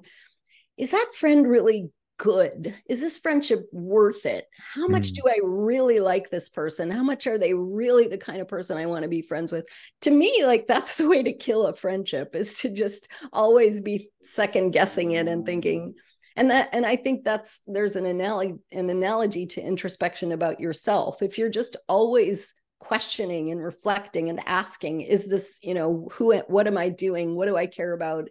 [0.78, 2.74] is that friend really good?
[2.88, 4.46] Is this friendship worth it?
[4.74, 5.16] How much mm.
[5.16, 6.90] do I really like this person?
[6.90, 9.66] How much are they really the kind of person I want to be friends with?
[10.02, 14.10] To me, like that's the way to kill a friendship is to just always be
[14.26, 15.94] second guessing it and thinking,
[16.36, 21.22] and that and i think that's there's an analogy an analogy to introspection about yourself.
[21.22, 26.66] If you're just always questioning and reflecting and asking is this you know who what
[26.66, 27.36] am i doing?
[27.36, 28.28] What do i care about?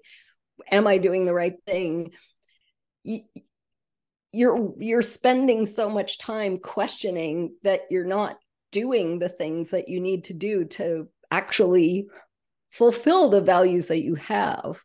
[0.71, 2.11] Am i doing the right thing?
[4.31, 8.37] You're you're spending so much time questioning that you're not
[8.71, 12.07] doing the things that you need to do to actually
[12.71, 14.79] fulfill the values that you have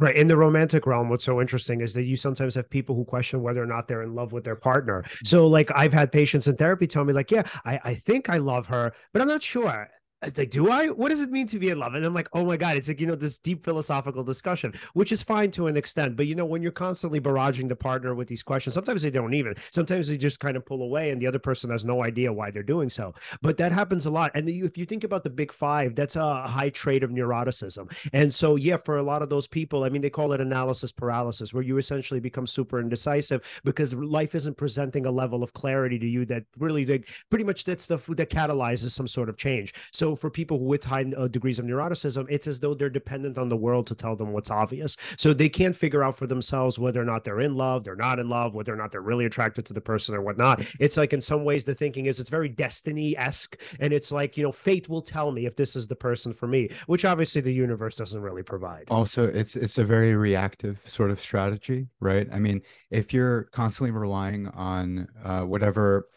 [0.00, 0.16] Right.
[0.16, 3.42] In the romantic realm, what's so interesting is that you sometimes have people who question
[3.42, 5.02] whether or not they're in love with their partner.
[5.02, 5.26] Mm-hmm.
[5.26, 8.38] So, like, I've had patients in therapy tell me, like, yeah, I, I think I
[8.38, 9.90] love her, but I'm not sure
[10.22, 10.88] Uh, like, do I?
[10.88, 11.94] What does it mean to be in love?
[11.94, 15.12] And I'm like, oh my God, it's like, you know, this deep philosophical discussion, which
[15.12, 16.16] is fine to an extent.
[16.16, 19.34] But, you know, when you're constantly barraging the partner with these questions, sometimes they don't
[19.34, 22.32] even, sometimes they just kind of pull away and the other person has no idea
[22.32, 23.14] why they're doing so.
[23.40, 24.30] But that happens a lot.
[24.34, 27.90] And if you think about the big five, that's a high trait of neuroticism.
[28.12, 30.92] And so, yeah, for a lot of those people, I mean, they call it analysis
[30.92, 35.98] paralysis, where you essentially become super indecisive because life isn't presenting a level of clarity
[35.98, 39.72] to you that really, they, pretty much that's the that catalyzes some sort of change.
[39.92, 43.48] So, for people with high uh, degrees of neuroticism, it's as though they're dependent on
[43.48, 44.96] the world to tell them what's obvious.
[45.16, 48.18] So they can't figure out for themselves whether or not they're in love, they're not
[48.18, 50.64] in love, whether or not they're really attracted to the person or whatnot.
[50.78, 54.36] It's like in some ways the thinking is it's very destiny esque, and it's like
[54.36, 57.40] you know fate will tell me if this is the person for me, which obviously
[57.40, 58.86] the universe doesn't really provide.
[58.90, 62.28] Also, it's it's a very reactive sort of strategy, right?
[62.32, 66.08] I mean, if you're constantly relying on uh, whatever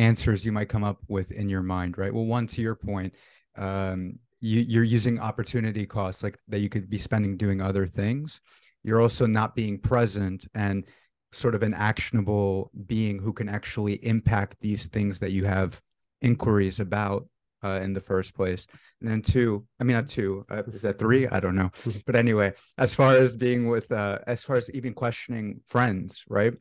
[0.00, 2.12] answers you might come up with in your mind, right?
[2.12, 3.14] Well, one to your point,
[3.56, 8.40] um, you, you're using opportunity costs like that you could be spending doing other things.
[8.82, 10.86] You're also not being present and
[11.32, 15.80] sort of an actionable being who can actually impact these things that you have
[16.22, 17.28] inquiries about
[17.62, 18.66] uh, in the first place.
[19.02, 21.28] And then two, I mean, not two, uh, is that three?
[21.28, 21.70] I don't know.
[22.06, 26.54] But anyway, as far as being with, uh, as far as even questioning friends, right?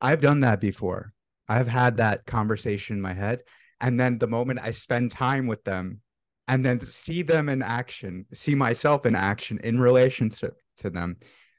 [0.00, 1.14] I've done that before.
[1.52, 3.40] I've had that conversation in my head.
[3.80, 6.00] And then the moment I spend time with them
[6.48, 11.16] and then see them in action, see myself in action in relationship to them,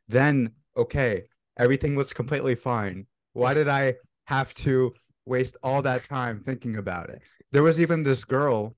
[0.07, 1.23] then, okay,
[1.57, 3.05] everything was completely fine.
[3.33, 4.93] Why did I have to
[5.25, 7.21] waste all that time thinking about it?
[7.51, 8.75] There was even this girl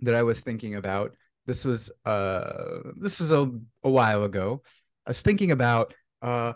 [0.00, 1.14] that I was thinking about.
[1.46, 3.50] This was uh this is a,
[3.82, 4.62] a while ago.
[5.06, 6.54] I was thinking about uh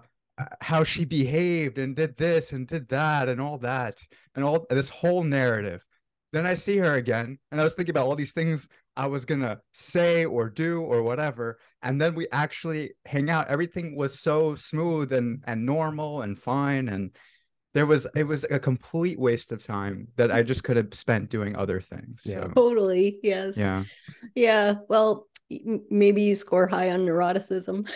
[0.60, 4.00] how she behaved and did this and did that and all that
[4.34, 5.84] and all this whole narrative.
[6.32, 9.24] Then I see her again and I was thinking about all these things I was
[9.24, 11.58] gonna say or do or whatever.
[11.82, 13.48] And then we actually hang out.
[13.48, 16.88] Everything was so smooth and and normal and fine.
[16.88, 17.16] And
[17.72, 21.30] there was it was a complete waste of time that I just could have spent
[21.30, 22.22] doing other things.
[22.24, 22.44] Yeah.
[22.44, 23.18] So, totally.
[23.22, 23.56] Yes.
[23.56, 23.84] Yeah.
[24.34, 24.74] Yeah.
[24.88, 25.28] Well,
[25.90, 27.88] maybe you score high on neuroticism.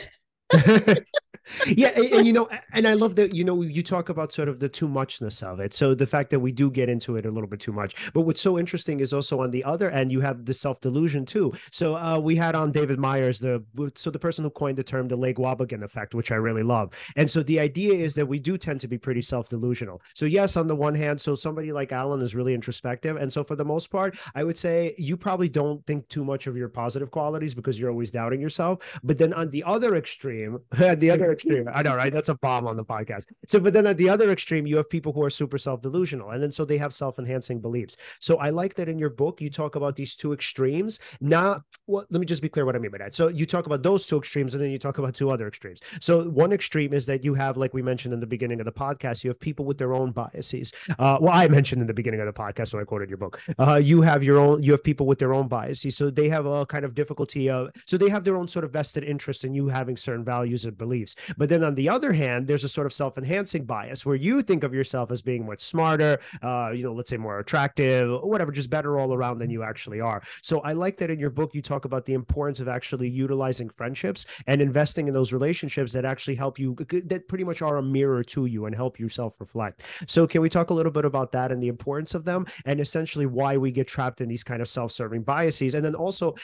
[1.66, 4.48] yeah and, and, you know and i love that you know you talk about sort
[4.48, 5.74] of the too muchness of it.
[5.74, 7.94] So the fact that we do get into it a little bit too much.
[8.12, 11.52] But what's so interesting is also on the other end you have the self-delusion too.
[11.70, 13.62] So uh, we had on david myers the
[13.94, 16.92] so the person who coined the term the Lake Wobegon effect which i really love.
[17.16, 20.00] And so the idea is that we do tend to be pretty self-delusional.
[20.14, 23.16] So yes on the one hand so somebody like alan is really introspective.
[23.16, 26.46] And so for the most part i would say you probably don't think too much
[26.46, 28.78] of your positive qualities because you're always doubting yourself.
[29.02, 31.68] But then on the other extreme the other extreme.
[31.72, 32.12] I know, right?
[32.12, 33.27] That's a bomb on the podcast.
[33.46, 36.31] So, but then at the other extreme, you have people who are super self delusional.
[36.31, 37.96] And then so they have self enhancing beliefs.
[38.20, 40.98] So I like that in your book, you talk about these two extremes.
[41.20, 43.14] Not, well, let me just be clear what I mean by that.
[43.14, 45.81] So you talk about those two extremes and then you talk about two other extremes.
[46.01, 48.72] So one extreme is that you have, like we mentioned in the beginning of the
[48.72, 50.72] podcast, you have people with their own biases.
[50.98, 53.40] Uh, well, I mentioned in the beginning of the podcast when I quoted your book,
[53.59, 55.96] uh, you have your own, you have people with their own biases.
[55.96, 58.72] So they have a kind of difficulty of, so they have their own sort of
[58.72, 61.14] vested interest in you having certain values and beliefs.
[61.37, 64.64] But then on the other hand, there's a sort of self-enhancing bias where you think
[64.64, 68.71] of yourself as being much smarter, uh, you know, let's say more attractive, whatever, just
[68.71, 70.23] better all around than you actually are.
[70.43, 73.69] So I like that in your book you talk about the importance of actually utilizing
[73.71, 77.83] friendships and investing in those relationships that actually help you that pretty much are a
[77.83, 79.83] mirror to you and help you self-reflect.
[80.07, 82.81] So can we talk a little bit about that and the importance of them and
[82.81, 86.35] essentially why we get trapped in these kind of self-serving biases and then also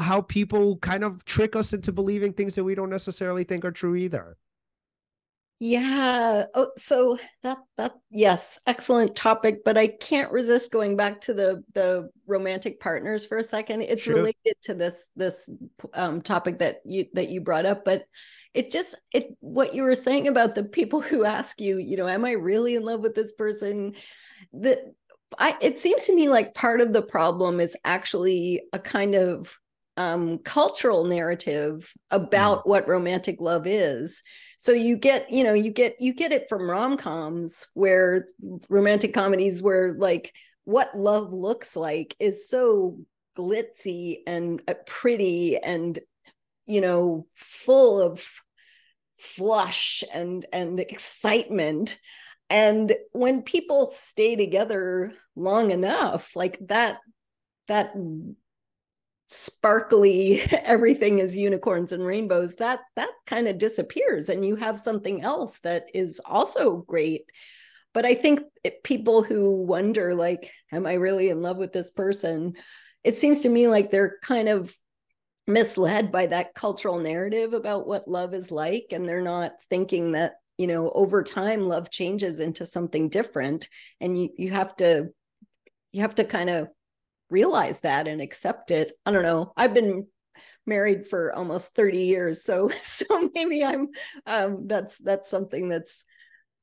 [0.00, 3.72] how people kind of trick us into believing things that we don't necessarily think are
[3.72, 4.33] true either.
[5.66, 6.44] Yeah.
[6.52, 11.64] Oh, so that that yes, excellent topic, but I can't resist going back to the
[11.72, 13.80] the romantic partners for a second.
[13.80, 14.16] It's sure.
[14.16, 15.48] related to this this
[15.94, 18.04] um, topic that you that you brought up, but
[18.52, 22.08] it just it what you were saying about the people who ask you, you know,
[22.08, 23.94] am I really in love with this person?
[24.52, 24.80] That
[25.38, 29.58] I it seems to me like part of the problem is actually a kind of
[29.96, 32.66] um, cultural narrative about mm.
[32.66, 34.22] what romantic love is
[34.58, 38.28] so you get you know you get you get it from rom-coms where
[38.68, 40.32] romantic comedies where like
[40.64, 42.98] what love looks like is so
[43.36, 45.98] glitzy and uh, pretty and
[46.66, 48.24] you know full of
[49.18, 51.98] flush and and excitement
[52.50, 56.98] and when people stay together long enough like that
[57.68, 57.92] that
[59.28, 65.22] sparkly everything is unicorns and rainbows that that kind of disappears and you have something
[65.22, 67.24] else that is also great.
[67.92, 68.40] But i think
[68.82, 72.54] people who wonder like am i really in love with this person?
[73.02, 74.74] It seems to me like they're kind of
[75.46, 80.36] misled by that cultural narrative about what love is like and they're not thinking that
[80.56, 83.68] you know over time love changes into something different
[84.00, 85.10] and you you have to
[85.92, 86.68] you have to kind of
[87.30, 88.92] realize that and accept it.
[89.04, 89.52] I don't know.
[89.56, 90.06] I've been
[90.66, 93.88] married for almost 30 years so so maybe i'm
[94.26, 96.04] um that's that's something that's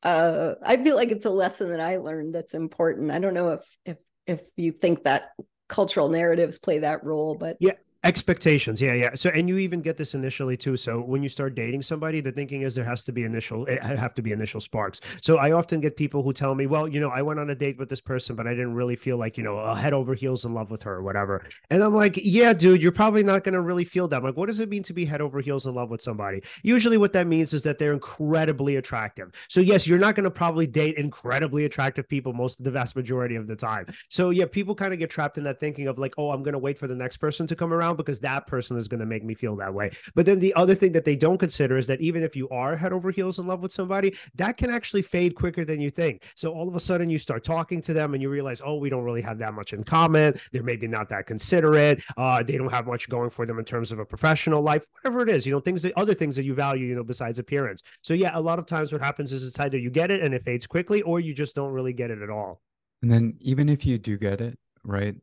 [0.03, 3.11] uh i feel like it's a lesson that i learned that's important.
[3.11, 5.29] I don't know if if if you think that
[5.69, 7.73] cultural narratives play that role but yeah
[8.03, 9.11] expectations yeah yeah.
[9.13, 12.31] So and you even get this initially too so when you start dating somebody the
[12.31, 15.01] thinking is there has to be initial it have to be initial sparks.
[15.21, 17.55] So i often get people who tell me well you know i went on a
[17.55, 20.45] date with this person but i didn't really feel like you know head over heels
[20.45, 21.45] in love with her or whatever.
[21.69, 24.17] And i'm like yeah dude you're probably not going to really feel that.
[24.17, 26.41] I'm like what does it mean to be head over heels in love with somebody?
[26.63, 29.31] Usually what that means is that they're incredibly attractive.
[29.47, 32.95] So yes you're not going to probably date incredibly attractive people most of the vast
[32.95, 33.85] majority of the time.
[34.09, 36.53] So yeah people kind of get trapped in that thinking of like oh i'm going
[36.53, 39.05] to wait for the next person to come around because that person is going to
[39.05, 39.91] make me feel that way.
[40.15, 42.75] But then the other thing that they don't consider is that even if you are
[42.75, 46.23] head over heels in love with somebody, that can actually fade quicker than you think.
[46.35, 48.89] So all of a sudden you start talking to them and you realize, oh, we
[48.89, 50.39] don't really have that much in common.
[50.51, 52.03] They're maybe not that considerate.
[52.17, 55.21] Uh, they don't have much going for them in terms of a professional life, whatever
[55.21, 57.83] it is, you know, things that other things that you value, you know, besides appearance.
[58.01, 60.33] So yeah, a lot of times what happens is it's either you get it and
[60.33, 62.61] it fades quickly or you just don't really get it at all.
[63.01, 65.15] And then even if you do get it, right?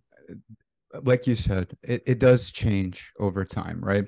[1.02, 4.04] Like you said, it, it does change over time, right?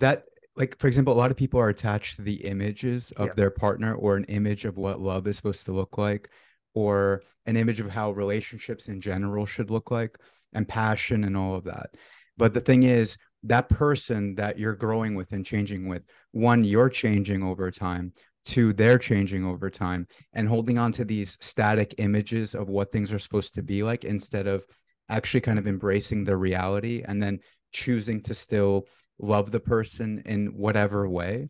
[0.00, 0.24] That
[0.56, 3.32] like for example, a lot of people are attached to the images of yeah.
[3.36, 6.30] their partner or an image of what love is supposed to look like,
[6.74, 10.18] or an image of how relationships in general should look like,
[10.52, 11.90] and passion and all of that.
[12.36, 16.90] But the thing is, that person that you're growing with and changing with, one, you're
[16.90, 18.12] changing over time.
[18.44, 23.12] Two, they're changing over time and holding on to these static images of what things
[23.12, 24.64] are supposed to be like instead of
[25.08, 27.38] actually kind of embracing the reality and then
[27.72, 28.86] choosing to still
[29.18, 31.48] love the person in whatever way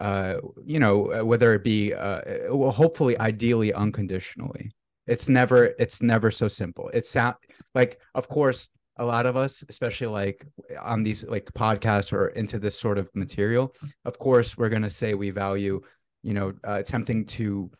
[0.00, 4.72] uh you know uh, whether it be uh well hopefully ideally unconditionally.
[5.06, 6.90] It's never it's never so simple.
[6.92, 7.36] It's sound
[7.74, 10.46] like of course a lot of us especially like
[10.80, 13.74] on these like podcasts or into this sort of material
[14.04, 15.80] of course we're going to say we value
[16.22, 17.70] you know uh, attempting to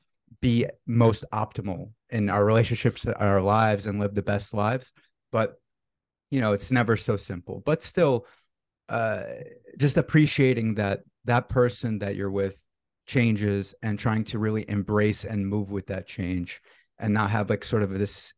[0.41, 4.93] be most optimal in our relationships our lives and live the best lives
[5.35, 5.61] but
[6.31, 8.25] you know it's never so simple but still
[8.89, 9.25] uh
[9.77, 12.65] just appreciating that that person that you're with
[13.07, 16.63] changes and trying to really embrace and move with that change
[17.01, 18.33] and not have like sort of this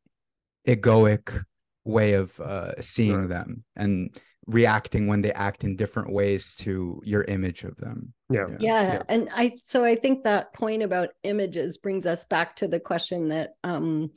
[0.66, 1.44] egoic
[1.84, 3.28] way of uh seeing right.
[3.28, 8.14] them and reacting when they act in different ways to your image of them.
[8.30, 8.47] Yeah.
[8.61, 8.82] yeah.
[8.82, 9.03] yeah.
[9.09, 13.28] And I so I think that point about images brings us back to the question
[13.30, 14.12] that um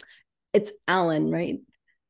[0.53, 1.59] it's Alan, right?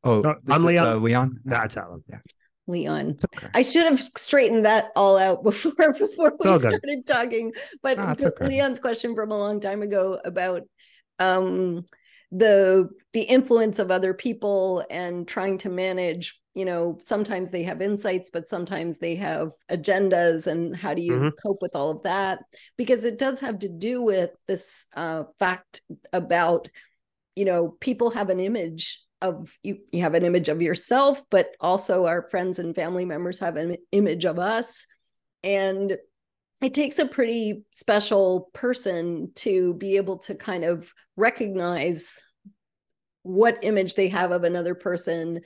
[0.04, 0.88] Oh, no, I'm Leon.
[0.88, 1.40] Uh, Leon.
[1.46, 2.04] That's Alan.
[2.10, 2.20] Yeah.
[2.68, 3.18] Leon.
[3.36, 3.48] Okay.
[3.54, 7.52] I should have straightened that all out before before we started talking.
[7.82, 8.48] But ah, okay.
[8.48, 10.64] Leon's question from a long time ago about
[11.18, 11.86] um,
[12.32, 16.40] the the influence of other people and trying to manage.
[16.56, 21.14] You know, sometimes they have insights, but sometimes they have agendas, and how do you
[21.14, 21.28] mm-hmm.
[21.42, 22.40] cope with all of that?
[22.76, 25.82] Because it does have to do with this uh, fact
[26.12, 26.68] about
[27.36, 31.50] you know people have an image of you you have an image of yourself but
[31.60, 34.86] also our friends and family members have an image of us
[35.44, 35.98] and
[36.62, 42.22] it takes a pretty special person to be able to kind of recognize
[43.24, 45.42] what image they have of another person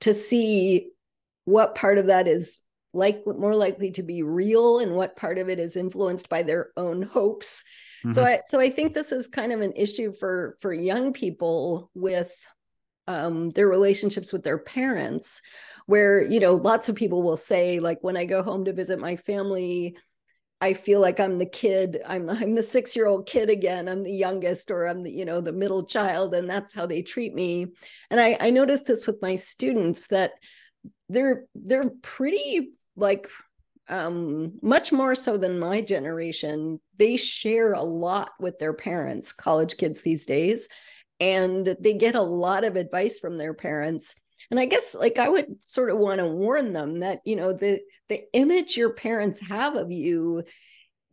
[0.00, 0.90] to see
[1.44, 2.60] what part of that is
[2.92, 6.70] like more likely to be real and what part of it is influenced by their
[6.76, 7.64] own hopes
[8.00, 8.12] mm-hmm.
[8.12, 11.90] so i so i think this is kind of an issue for for young people
[11.94, 12.32] with
[13.06, 15.42] um, their relationships with their parents
[15.86, 18.98] where you know lots of people will say like when i go home to visit
[18.98, 19.96] my family
[20.60, 24.02] i feel like i'm the kid i'm i'm the 6 year old kid again i'm
[24.02, 27.34] the youngest or i'm the you know the middle child and that's how they treat
[27.34, 27.66] me.
[28.10, 30.32] And i i noticed this with my students that
[31.08, 33.28] they're they're pretty like
[33.88, 36.80] um much more so than my generation.
[36.96, 40.68] They share a lot with their parents college kids these days
[41.20, 44.14] and they get a lot of advice from their parents.
[44.50, 47.54] And i guess like i would sort of want to warn them that you know
[47.54, 50.44] the the image your parents have of you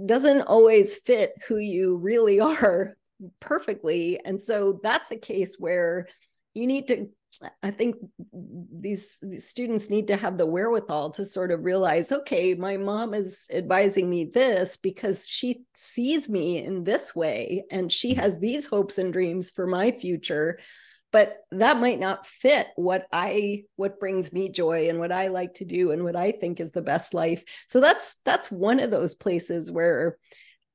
[0.06, 2.96] doesn't always fit who you really are
[3.40, 4.20] perfectly.
[4.24, 6.08] And so that's a case where
[6.54, 7.10] you need to
[7.64, 7.96] I think
[8.34, 13.14] these, these, students need to have the wherewithal to sort of realize, okay, my mom
[13.14, 18.22] is advising me this because she sees me in this way and she mm-hmm.
[18.22, 20.60] has these hopes and dreams for my future.
[21.12, 25.56] But that might not fit what I what brings me joy and what I like
[25.56, 27.44] to do and what I think is the best life.
[27.68, 30.18] So that's that's one of those places where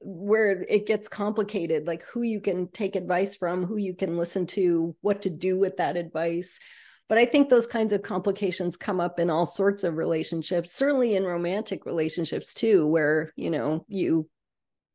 [0.01, 4.47] where it gets complicated like who you can take advice from who you can listen
[4.47, 6.59] to what to do with that advice
[7.09, 11.17] but i think those kinds of complications come up in all sorts of relationships certainly
[11.17, 14.29] in romantic relationships too where you know you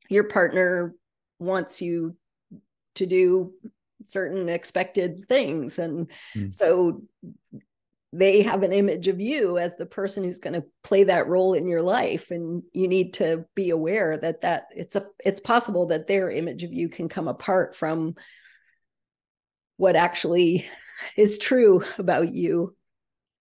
[0.10, 0.94] your partner
[1.40, 2.16] wants you
[2.96, 3.54] to do
[4.08, 6.54] certain expected things and mm.
[6.54, 7.02] so
[8.14, 11.54] they have an image of you as the person who's going to play that role
[11.54, 15.88] in your life and you need to be aware that that it's a it's possible
[15.88, 18.16] that their image of you can come apart from
[19.78, 20.68] what actually
[21.16, 22.76] is true about you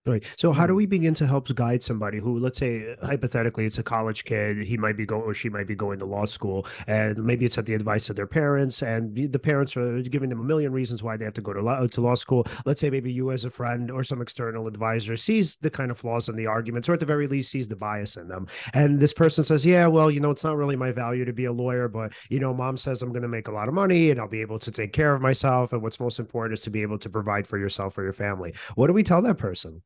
[0.06, 0.24] Right.
[0.38, 0.76] So, how do mm-hmm.
[0.78, 4.78] we begin to help guide somebody who, let's say, hypothetically, it's a college kid, he
[4.78, 7.66] might be going or she might be going to law school, and maybe it's at
[7.66, 11.18] the advice of their parents, and the parents are giving them a million reasons why
[11.18, 12.46] they have to go to law, to law school.
[12.64, 15.98] Let's say maybe you, as a friend or some external advisor, sees the kind of
[15.98, 18.46] flaws in the arguments, or at the very least, sees the bias in them.
[18.72, 21.44] And this person says, Yeah, well, you know, it's not really my value to be
[21.44, 24.10] a lawyer, but, you know, mom says I'm going to make a lot of money
[24.10, 25.74] and I'll be able to take care of myself.
[25.74, 28.54] And what's most important is to be able to provide for yourself or your family.
[28.76, 29.82] What do we tell that person?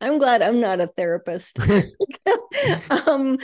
[0.00, 1.58] I'm glad I'm not a therapist.
[2.90, 3.38] um,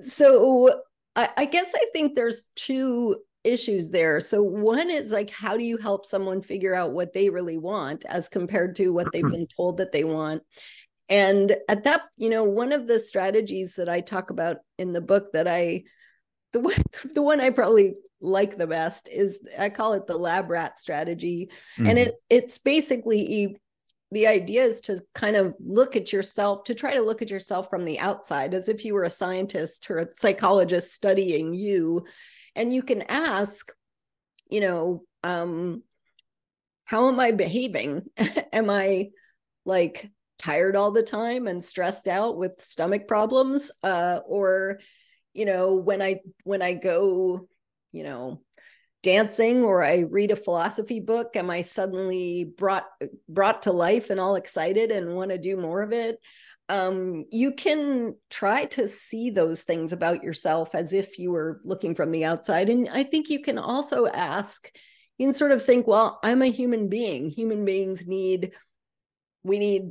[0.00, 0.82] so
[1.16, 4.20] I, I guess I think there's two issues there.
[4.20, 8.04] So one is like, how do you help someone figure out what they really want
[8.06, 10.42] as compared to what they've been told that they want?
[11.08, 15.02] And at that, you know, one of the strategies that I talk about in the
[15.02, 15.84] book that I,
[16.52, 16.82] the one,
[17.14, 21.50] the one I probably like the best is I call it the lab rat strategy,
[21.76, 21.86] mm-hmm.
[21.86, 23.20] and it it's basically
[24.14, 27.68] the idea is to kind of look at yourself to try to look at yourself
[27.68, 32.06] from the outside as if you were a scientist or a psychologist studying you.
[32.54, 33.72] And you can ask
[34.48, 35.82] you know um
[36.84, 38.02] how am i behaving?
[38.52, 39.10] Am i
[39.64, 43.72] like tired all the time and stressed out with stomach problems?
[43.82, 44.78] Uh or
[45.32, 47.48] you know when i when i go
[47.90, 48.43] you know
[49.04, 52.86] dancing or I read a philosophy book, am I suddenly brought
[53.28, 56.18] brought to life and all excited and want to do more of it?
[56.68, 61.94] Um, you can try to see those things about yourself as if you were looking
[61.94, 62.70] from the outside.
[62.70, 64.68] And I think you can also ask,
[65.18, 67.28] you can sort of think, well, I'm a human being.
[67.28, 68.52] Human beings need,
[69.42, 69.90] we need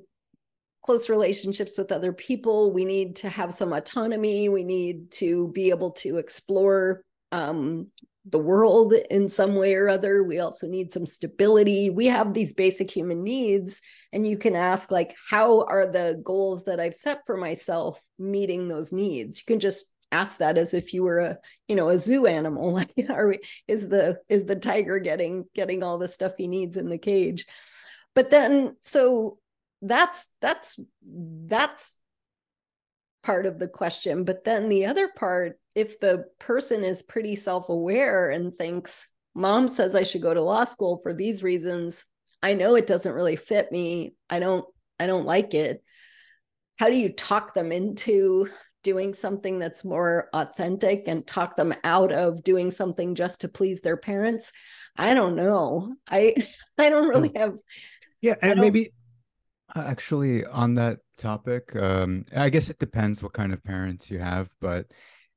[0.83, 2.73] close relationships with other people.
[2.73, 4.49] We need to have some autonomy.
[4.49, 7.87] We need to be able to explore um,
[8.25, 10.23] the world in some way or other.
[10.23, 11.89] We also need some stability.
[11.89, 13.81] We have these basic human needs.
[14.13, 18.67] And you can ask, like, how are the goals that I've set for myself meeting
[18.67, 19.39] those needs?
[19.39, 22.71] You can just ask that as if you were a you know a zoo animal
[22.79, 26.77] like are we is the is the tiger getting getting all the stuff he needs
[26.77, 27.47] in the cage
[28.13, 29.39] but then so
[29.81, 31.99] that's that's that's
[33.23, 34.23] part of the question.
[34.23, 39.67] But then the other part, if the person is pretty self aware and thinks, mom
[39.67, 42.05] says I should go to law school for these reasons,
[42.41, 44.15] I know it doesn't really fit me.
[44.29, 44.65] I don't,
[44.99, 45.83] I don't like it.
[46.77, 48.49] How do you talk them into
[48.83, 53.81] doing something that's more authentic and talk them out of doing something just to please
[53.81, 54.51] their parents?
[54.97, 55.95] I don't know.
[56.07, 56.35] I
[56.77, 57.09] I don't hmm.
[57.09, 57.55] really have
[58.21, 58.93] yeah, and maybe
[59.75, 64.19] uh, Actually, on that topic, um, I guess it depends what kind of parents you
[64.19, 64.87] have, but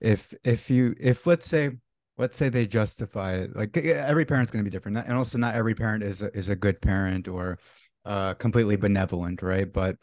[0.00, 1.70] if if you if let's say
[2.18, 5.54] let's say they justify it, like every parent's going to be different, and also not
[5.54, 7.58] every parent is a, is a good parent or
[8.04, 9.70] uh, completely benevolent, right?
[9.70, 9.96] But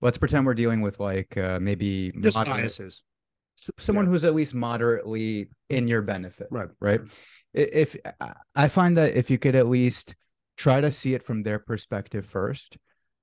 [0.00, 3.02] let's pretend we're dealing with like uh, maybe just biases,
[3.78, 4.10] someone yeah.
[4.10, 6.68] who's at least moderately in your benefit, right?
[6.80, 7.00] Right.
[7.52, 7.96] If
[8.54, 10.14] I find that if you could at least
[10.56, 12.76] try to see it from their perspective first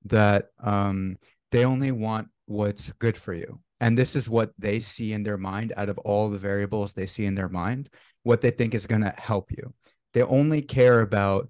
[0.05, 1.17] that um,
[1.51, 3.59] they only want what's good for you.
[3.79, 7.05] And this is what they see in their mind out of all the variables they
[7.05, 7.89] see in their mind,
[8.23, 9.73] what they think is going to help you.
[10.13, 11.49] They only care about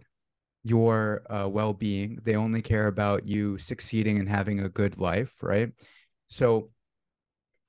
[0.64, 5.36] your uh, well being, they only care about you succeeding and having a good life,
[5.42, 5.72] right?
[6.28, 6.70] So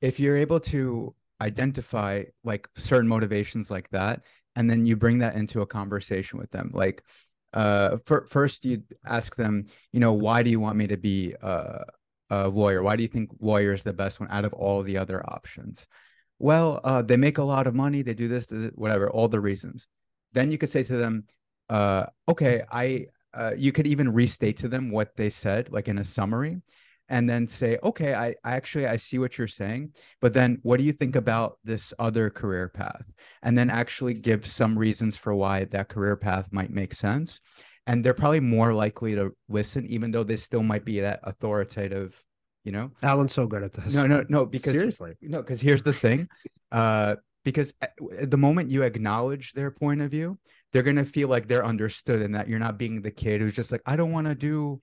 [0.00, 4.22] if you're able to identify like certain motivations like that,
[4.56, 7.04] and then you bring that into a conversation with them, like,
[7.52, 11.34] uh, for, first you ask them, you know, why do you want me to be
[11.40, 11.84] a,
[12.30, 12.82] a lawyer?
[12.82, 15.86] Why do you think lawyer is the best one out of all the other options?
[16.38, 18.02] Well, uh, they make a lot of money.
[18.02, 19.88] They do this, whatever, all the reasons.
[20.32, 21.24] Then you could say to them,
[21.68, 25.98] uh, okay, I, uh, you could even restate to them what they said, like in
[25.98, 26.62] a summary
[27.08, 30.78] and then say okay I, I actually i see what you're saying but then what
[30.78, 33.04] do you think about this other career path
[33.42, 37.40] and then actually give some reasons for why that career path might make sense
[37.88, 42.24] and they're probably more likely to listen even though they still might be that authoritative
[42.64, 42.90] you know?
[43.02, 43.94] Alan's so good at this.
[43.94, 45.14] No no no because seriously.
[45.22, 46.28] no because here's the thing
[46.70, 50.38] uh because at the moment you acknowledge their point of view
[50.72, 53.54] they're going to feel like they're understood and that you're not being the kid who's
[53.54, 54.82] just like i don't want to do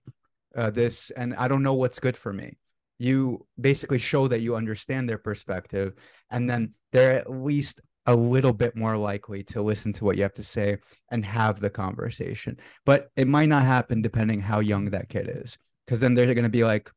[0.56, 2.58] uh, this and I don't know what's good for me.
[2.98, 5.94] You basically show that you understand their perspective,
[6.30, 10.24] and then they're at least a little bit more likely to listen to what you
[10.24, 10.78] have to say
[11.10, 12.58] and have the conversation.
[12.86, 16.44] But it might not happen depending how young that kid is, because then they're going
[16.44, 16.92] to be like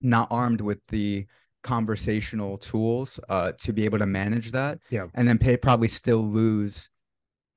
[0.00, 1.26] not armed with the
[1.62, 4.78] conversational tools uh, to be able to manage that.
[4.90, 6.90] Yeah, and then pay, probably still lose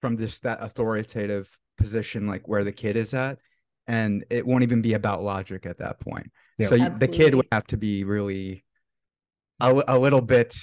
[0.01, 3.39] from just that authoritative position, like where the kid is at,
[3.87, 6.31] and it won't even be about logic at that point.
[6.57, 6.67] Yeah.
[6.67, 7.07] So Absolutely.
[7.07, 8.65] the kid would have to be really
[9.59, 10.55] a, a little bit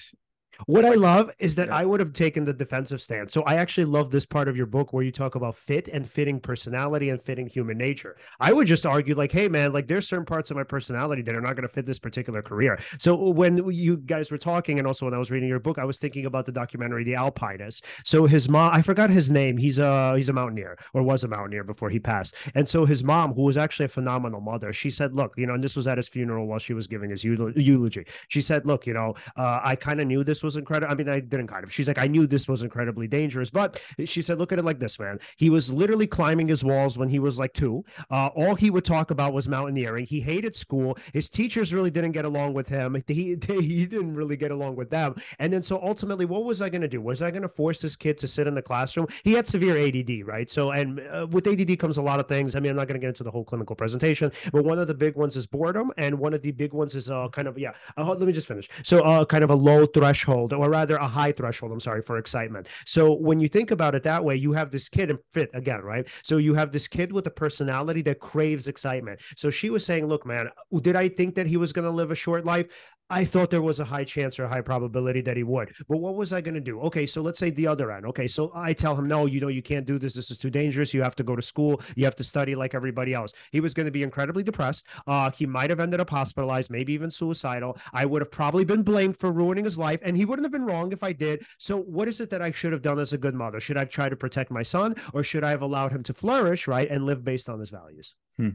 [0.66, 1.76] what I love is that yeah.
[1.76, 3.32] I would have taken the defensive stance.
[3.32, 6.08] So I actually love this part of your book where you talk about fit and
[6.08, 8.16] fitting personality and fitting human nature.
[8.38, 11.34] I would just argue like, hey man, like there's certain parts of my personality that
[11.34, 12.78] are not going to fit this particular career.
[12.98, 15.84] So when you guys were talking, and also when I was reading your book, I
[15.84, 17.84] was thinking about the documentary The Alpinist.
[18.04, 19.56] So his mom, I forgot his name.
[19.56, 22.34] He's a he's a mountaineer or was a mountaineer before he passed.
[22.54, 25.54] And so his mom, who was actually a phenomenal mother, she said, look, you know,
[25.54, 28.04] and this was at his funeral while she was giving his eulogy.
[28.28, 30.92] She said, look, you know, uh, I kind of knew this was was incredible.
[30.92, 31.72] I mean, I didn't kind of.
[31.72, 34.80] She's like, I knew this was incredibly dangerous, but she said, look at it like
[34.80, 35.20] this, man.
[35.36, 37.84] He was literally climbing his walls when he was like two.
[38.10, 40.06] Uh, all he would talk about was mountaineering.
[40.06, 40.98] He hated school.
[41.12, 42.96] His teachers really didn't get along with him.
[43.10, 45.14] He he didn't really get along with them.
[45.40, 47.00] And then so ultimately, what was I going to do?
[47.00, 49.08] Was I going to force this kid to sit in the classroom?
[49.24, 50.48] He had severe ADD, right?
[50.48, 52.54] So and uh, with ADD comes a lot of things.
[52.54, 54.86] I mean, I'm not going to get into the whole clinical presentation, but one of
[54.86, 57.58] the big ones is boredom, and one of the big ones is uh, kind of
[57.58, 57.72] yeah.
[57.98, 58.68] Uh, let me just finish.
[58.84, 62.18] So uh, kind of a low threshold, or rather a high threshold, I'm sorry, for
[62.18, 62.68] excitement.
[62.86, 65.80] So when you think about it that way, you have this kid and fit again,
[65.80, 66.08] right?
[66.22, 69.20] So you have this kid with a personality that craves excitement.
[69.36, 70.48] So she was saying, look, man,
[70.80, 72.66] did I think that he was going to live a short life?
[73.10, 75.74] I thought there was a high chance or a high probability that he would.
[75.88, 76.80] But what was I going to do?
[76.82, 78.06] Okay, so let's say the other end.
[78.06, 80.14] Okay, so I tell him, no, you know, you can't do this.
[80.14, 80.94] This is too dangerous.
[80.94, 81.80] You have to go to school.
[81.96, 83.32] You have to study like everybody else.
[83.50, 84.86] He was going to be incredibly depressed.
[85.06, 87.76] Uh, he might have ended up hospitalized, maybe even suicidal.
[87.92, 90.66] I would have probably been blamed for ruining his life, and he wouldn't have been
[90.66, 91.44] wrong if I did.
[91.58, 93.60] So, what is it that I should have done as a good mother?
[93.60, 96.14] Should I have tried to protect my son, or should I have allowed him to
[96.14, 98.14] flourish, right, and live based on his values?
[98.36, 98.50] Hmm.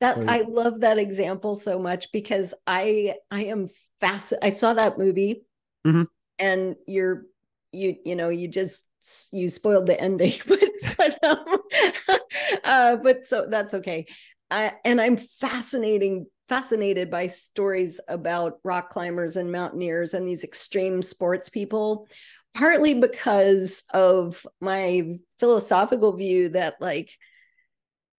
[0.00, 3.70] That I love that example so much because I I am
[4.00, 4.46] fascinated.
[4.46, 5.42] I saw that movie,
[5.86, 6.02] mm-hmm.
[6.38, 7.24] and you're
[7.72, 8.84] you you know you just
[9.32, 10.60] you spoiled the ending, but
[10.98, 11.58] but um,
[12.64, 14.06] uh, but so that's okay.
[14.50, 21.02] Uh, and I'm fascinating fascinated by stories about rock climbers and mountaineers and these extreme
[21.02, 22.06] sports people
[22.54, 27.10] partly because of my philosophical view that like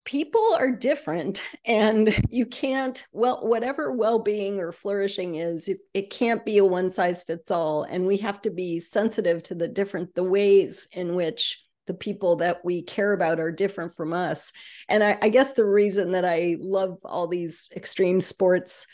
[0.08, 6.46] people are different and you can't well whatever well-being or flourishing is it, it can't
[6.46, 10.16] be a one size fits all and we have to be sensitive to the different
[10.16, 14.52] the ways in which the people that we care about are different from us.
[14.90, 18.88] And I, I guess the reason that i love all these extreme sports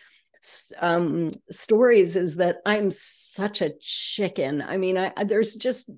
[0.80, 4.62] um, stories is that I'm such a chicken.
[4.62, 5.90] I mean, I, there's just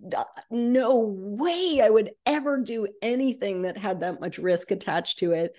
[0.52, 5.54] no way I would ever do anything that had that much risk attached to it.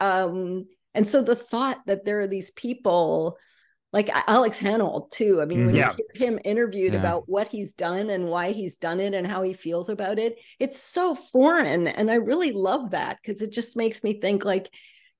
[0.00, 3.38] Um, and so the thought that there are these people
[3.92, 5.40] like Alex Honnold too.
[5.40, 5.94] I mean, when yeah.
[5.96, 6.98] you hear him interviewed yeah.
[6.98, 10.36] about what he's done and why he's done it and how he feels about it,
[10.58, 11.88] it's so foreign.
[11.88, 14.68] And I really love that because it just makes me think like,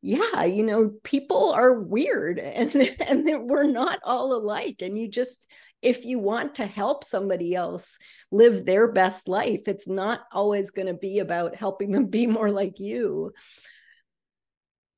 [0.03, 5.38] yeah you know people are weird and and we're not all alike and you just
[5.82, 7.99] if you want to help somebody else
[8.30, 12.51] live their best life it's not always going to be about helping them be more
[12.51, 13.32] like you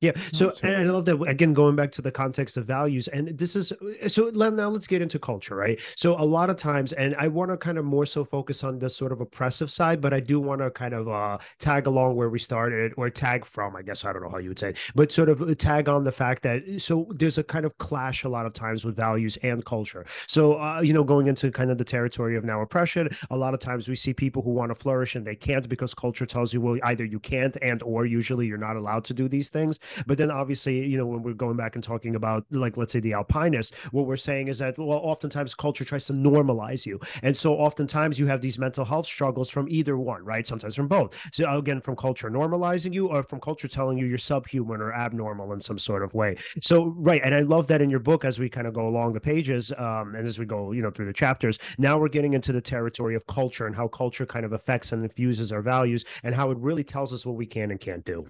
[0.01, 0.13] Yeah.
[0.33, 3.09] So, and I love that again, going back to the context of values.
[3.09, 3.73] And this is
[4.07, 5.81] so let, now let's get into culture, right?
[5.97, 8.79] So, a lot of times, and I want to kind of more so focus on
[8.79, 12.15] the sort of oppressive side, but I do want to kind of uh, tag along
[12.15, 14.69] where we started or tag from, I guess, I don't know how you would say
[14.69, 17.79] it, but sort of uh, tag on the fact that so there's a kind of
[17.79, 20.07] clash a lot of times with values and culture.
[20.29, 23.55] So, uh, you know, going into kind of the territory of now oppression, a lot
[23.55, 26.53] of times we see people who want to flourish and they can't because culture tells
[26.55, 29.81] you, well, either you can't and or usually you're not allowed to do these things.
[30.07, 33.01] But then obviously, you know, when we're going back and talking about like let's say
[33.01, 37.01] the alpinists, what we're saying is that well, oftentimes culture tries to normalize you.
[37.23, 40.47] And so oftentimes you have these mental health struggles from either one, right?
[40.47, 41.15] Sometimes from both.
[41.33, 45.53] So again, from culture normalizing you or from culture telling you you're subhuman or abnormal
[45.53, 46.37] in some sort of way.
[46.63, 47.21] So right.
[47.25, 49.73] And I love that in your book as we kind of go along the pages
[49.79, 52.61] um, and as we go, you know, through the chapters, now we're getting into the
[52.61, 56.51] territory of culture and how culture kind of affects and infuses our values and how
[56.51, 58.27] it really tells us what we can and can't do.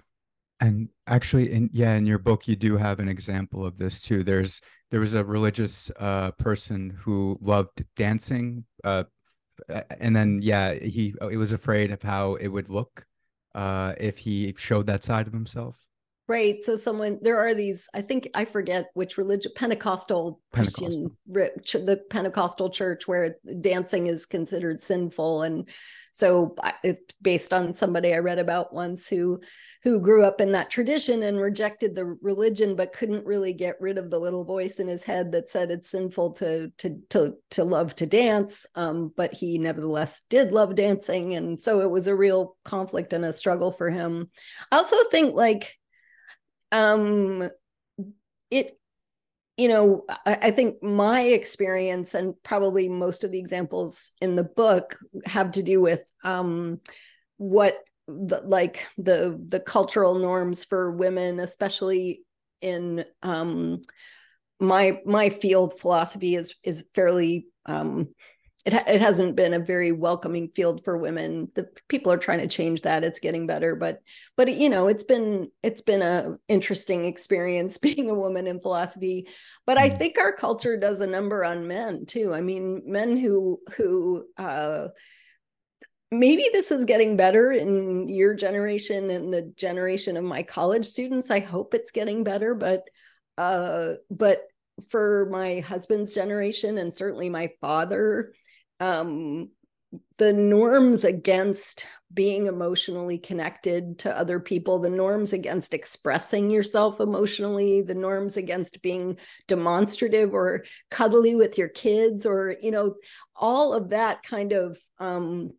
[0.59, 4.23] And actually, in yeah, in your book, you do have an example of this too.
[4.23, 9.05] There's there was a religious uh, person who loved dancing, uh,
[9.99, 13.05] and then yeah, he he was afraid of how it would look
[13.55, 15.77] uh, if he showed that side of himself.
[16.29, 16.63] Right.
[16.63, 22.69] So someone there are these, I think I forget which religion Pentecostal, Christian the Pentecostal
[22.69, 25.41] church where dancing is considered sinful.
[25.41, 25.67] And
[26.13, 29.41] so it's based on somebody I read about once who
[29.81, 33.97] who grew up in that tradition and rejected the religion but couldn't really get rid
[33.97, 37.63] of the little voice in his head that said it's sinful to to to to
[37.63, 38.67] love to dance.
[38.75, 41.33] Um, but he nevertheless did love dancing.
[41.33, 44.29] And so it was a real conflict and a struggle for him.
[44.71, 45.78] I also think like
[46.71, 47.49] um
[48.51, 48.77] it
[49.57, 54.43] you know I, I, think my experience and probably most of the examples in the
[54.43, 56.79] book have to do with um
[57.37, 62.21] what the, like the the cultural norms for women especially
[62.61, 63.79] in um
[64.59, 68.09] my my field philosophy is is fairly um
[68.65, 71.49] it, it hasn't been a very welcoming field for women.
[71.55, 73.03] The people are trying to change that.
[73.03, 74.01] It's getting better but
[74.35, 79.27] but you know it's been it's been a interesting experience being a woman in philosophy.
[79.65, 79.97] But i mm.
[79.97, 82.33] think our culture does a number on men too.
[82.33, 84.89] I mean men who who uh
[86.11, 91.31] maybe this is getting better in your generation and the generation of my college students.
[91.31, 92.83] I hope it's getting better but
[93.37, 94.41] uh but
[94.89, 98.33] for my husband's generation and certainly my father
[98.79, 99.49] um,
[100.17, 107.81] the norms against being emotionally connected to other people, the norms against expressing yourself emotionally,
[107.81, 109.17] the norms against being
[109.47, 112.95] demonstrative or cuddly with your kids, or, you know,
[113.35, 115.51] all of that kind of um,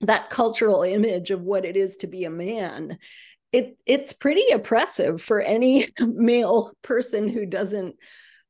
[0.00, 2.98] that cultural image of what it is to be a man.
[3.52, 7.96] It, it's pretty oppressive for any male person who doesn't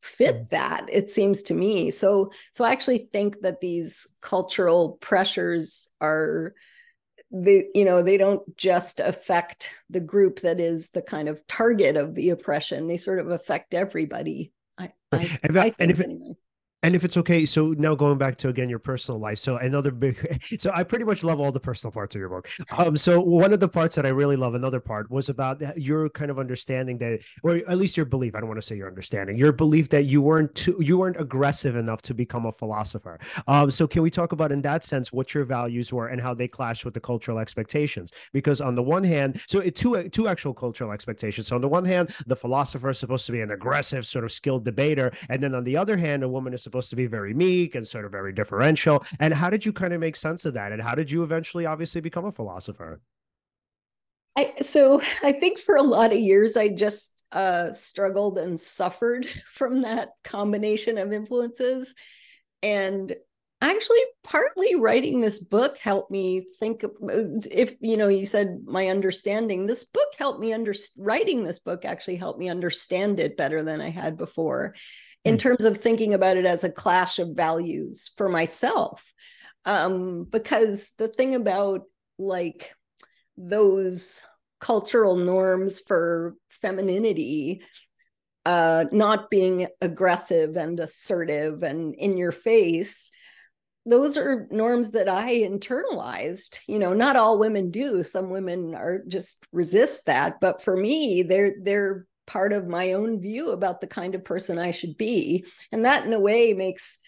[0.03, 5.89] fit that it seems to me so so i actually think that these cultural pressures
[6.01, 6.55] are
[7.31, 11.97] they you know they don't just affect the group that is the kind of target
[11.97, 16.05] of the oppression they sort of affect everybody i, I, and, I and if it,
[16.05, 16.37] anyway.
[16.85, 19.41] And if it's okay, so now going back to again your personal life.
[19.41, 22.49] So another big, so I pretty much love all the personal parts of your book.
[22.77, 26.09] Um, so one of the parts that I really love, another part was about your
[26.09, 28.37] kind of understanding that, or at least your belief.
[28.37, 31.21] I don't want to say your understanding, your belief that you weren't too, you weren't
[31.21, 33.19] aggressive enough to become a philosopher.
[33.49, 36.33] Um, so can we talk about in that sense what your values were and how
[36.33, 38.13] they clash with the cultural expectations?
[38.33, 41.49] Because on the one hand, so it, two two actual cultural expectations.
[41.49, 44.31] So on the one hand, the philosopher is supposed to be an aggressive, sort of
[44.31, 47.35] skilled debater, and then on the other hand, a woman is supposed to be very
[47.35, 49.05] meek and sort of very differential.
[49.19, 50.73] And how did you kind of make sense of that?
[50.73, 53.01] And how did you eventually obviously become a philosopher?
[54.37, 59.27] I, so I think for a lot of years I just uh, struggled and suffered
[59.53, 61.95] from that combination of influences,
[62.63, 63.15] and
[63.61, 66.93] actually partly writing this book helped me think of,
[67.51, 71.85] if you know you said my understanding this book helped me under writing this book
[71.85, 74.75] actually helped me understand it better than I had before
[75.25, 75.41] in mm.
[75.41, 79.13] terms of thinking about it as a clash of values for myself.
[79.65, 81.83] Um, because the thing about
[82.19, 82.73] like
[83.37, 84.23] those
[84.61, 87.63] cultural norms for femininity
[88.47, 93.11] uh, not being aggressive and assertive and in your face
[93.89, 99.03] those are norms that i internalized you know not all women do some women are
[99.09, 103.87] just resist that but for me they're they're part of my own view about the
[103.87, 105.45] kind of person I should be.
[105.73, 106.99] And that, in a way, makes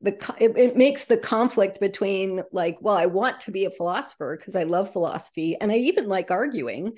[0.00, 4.36] the it, it, makes the conflict between like well i want to be a philosopher
[4.38, 6.92] because i love philosophy and i even like arguing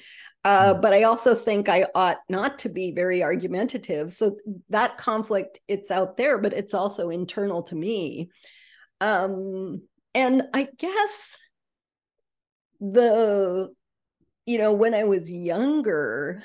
[0.45, 0.83] uh, mm.
[0.83, 4.37] but i also think i ought not to be very argumentative so
[4.69, 8.29] that conflict it's out there but it's also internal to me
[9.01, 9.83] um
[10.15, 11.39] and i guess
[12.81, 13.69] the
[14.47, 16.43] you know when i was younger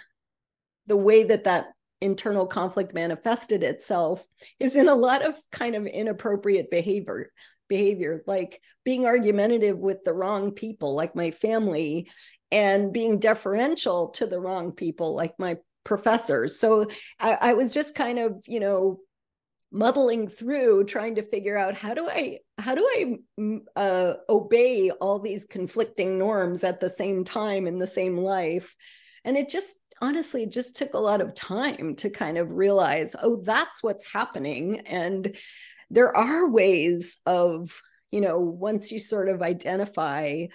[0.88, 1.68] the way that that
[2.02, 4.24] internal conflict manifested itself
[4.60, 7.32] is in a lot of kind of inappropriate behavior
[7.68, 12.08] behavior like being argumentative with the wrong people like my family
[12.52, 16.60] and being deferential to the wrong people like my professors.
[16.60, 16.88] So
[17.20, 19.00] I, I was just kind of you know
[19.76, 24.90] muddling through trying to figure out how do i how do i mm, uh, obey
[24.90, 28.74] all these conflicting norms at the same time in the same life?
[29.26, 33.16] And it just honestly it just took a lot of time to kind of realize
[33.22, 34.80] oh that's what's happening.
[34.86, 35.36] And
[35.90, 40.46] there are ways of you know once you sort of identify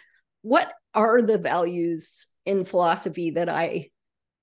[0.40, 3.90] what are the values in philosophy that i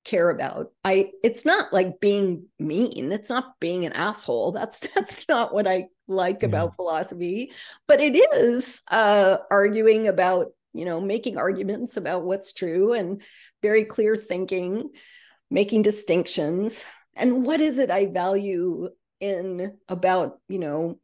[0.07, 0.71] care about.
[0.83, 3.11] I it's not like being mean.
[3.11, 4.53] It's not being an asshole.
[4.53, 6.47] That's that's not what i like yeah.
[6.47, 7.51] about philosophy.
[7.87, 13.21] But it is uh arguing about you know making arguments about what's true and
[13.61, 14.89] very clear thinking
[15.51, 16.85] making distinctions.
[17.15, 18.89] And what is it i value
[19.19, 20.99] in about you know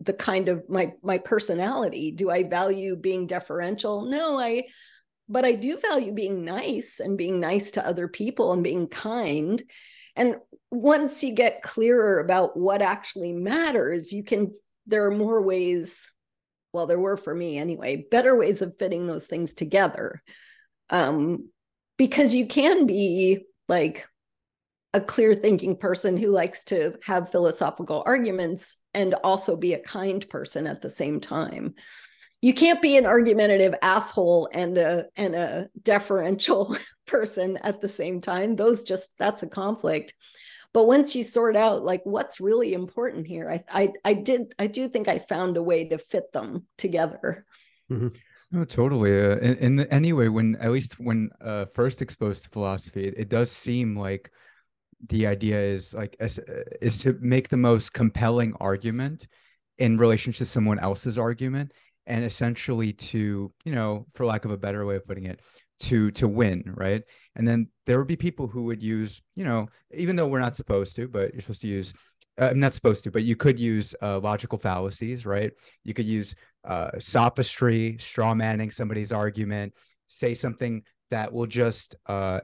[0.00, 2.12] the kind of my my personality?
[2.12, 4.02] Do i value being deferential?
[4.02, 4.64] No i
[5.28, 9.62] but i do value being nice and being nice to other people and being kind.
[10.16, 10.36] And
[10.70, 14.52] once you get clearer about what actually matters you can
[14.86, 16.10] there are more ways
[16.72, 20.22] well there were for me anyway better ways of fitting those things together.
[20.90, 21.48] Um,
[21.96, 24.06] because you can be like
[24.92, 30.28] a clear thinking person who likes to have philosophical arguments and also be a kind
[30.28, 31.74] person at the same time
[32.44, 36.76] you can't be an argumentative asshole and a and a deferential
[37.06, 40.12] person at the same time those just that's a conflict
[40.74, 44.66] but once you sort out like what's really important here i i, I did i
[44.66, 47.46] do think i found a way to fit them together
[47.90, 48.08] mm-hmm.
[48.50, 49.20] No, totally.
[49.20, 53.14] Uh, in, in the, anyway, when at least when uh, first exposed to philosophy, it,
[53.16, 54.30] it, does seem like
[55.08, 56.38] the idea is like is,
[56.80, 59.26] is to make the most compelling argument
[59.78, 61.72] in relation to someone else's argument,
[62.06, 65.40] and essentially to you know, for lack of a better way of putting it,
[65.80, 67.02] to to win, right?
[67.36, 70.56] And then there would be people who would use, you know, even though we're not
[70.56, 71.92] supposed to, but you're supposed to use.
[72.40, 75.52] Uh, I'm not supposed to, but you could use uh, logical fallacies, right?
[75.84, 76.34] You could use
[76.64, 79.72] uh, sophistry, straw manning somebody's argument,
[80.08, 82.40] say something that will just uh,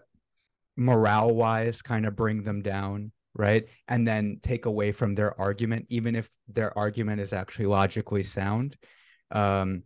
[0.77, 3.67] morale wise kind of bring them down, right?
[3.89, 8.77] And then take away from their argument, even if their argument is actually logically sound.
[9.31, 9.85] Um,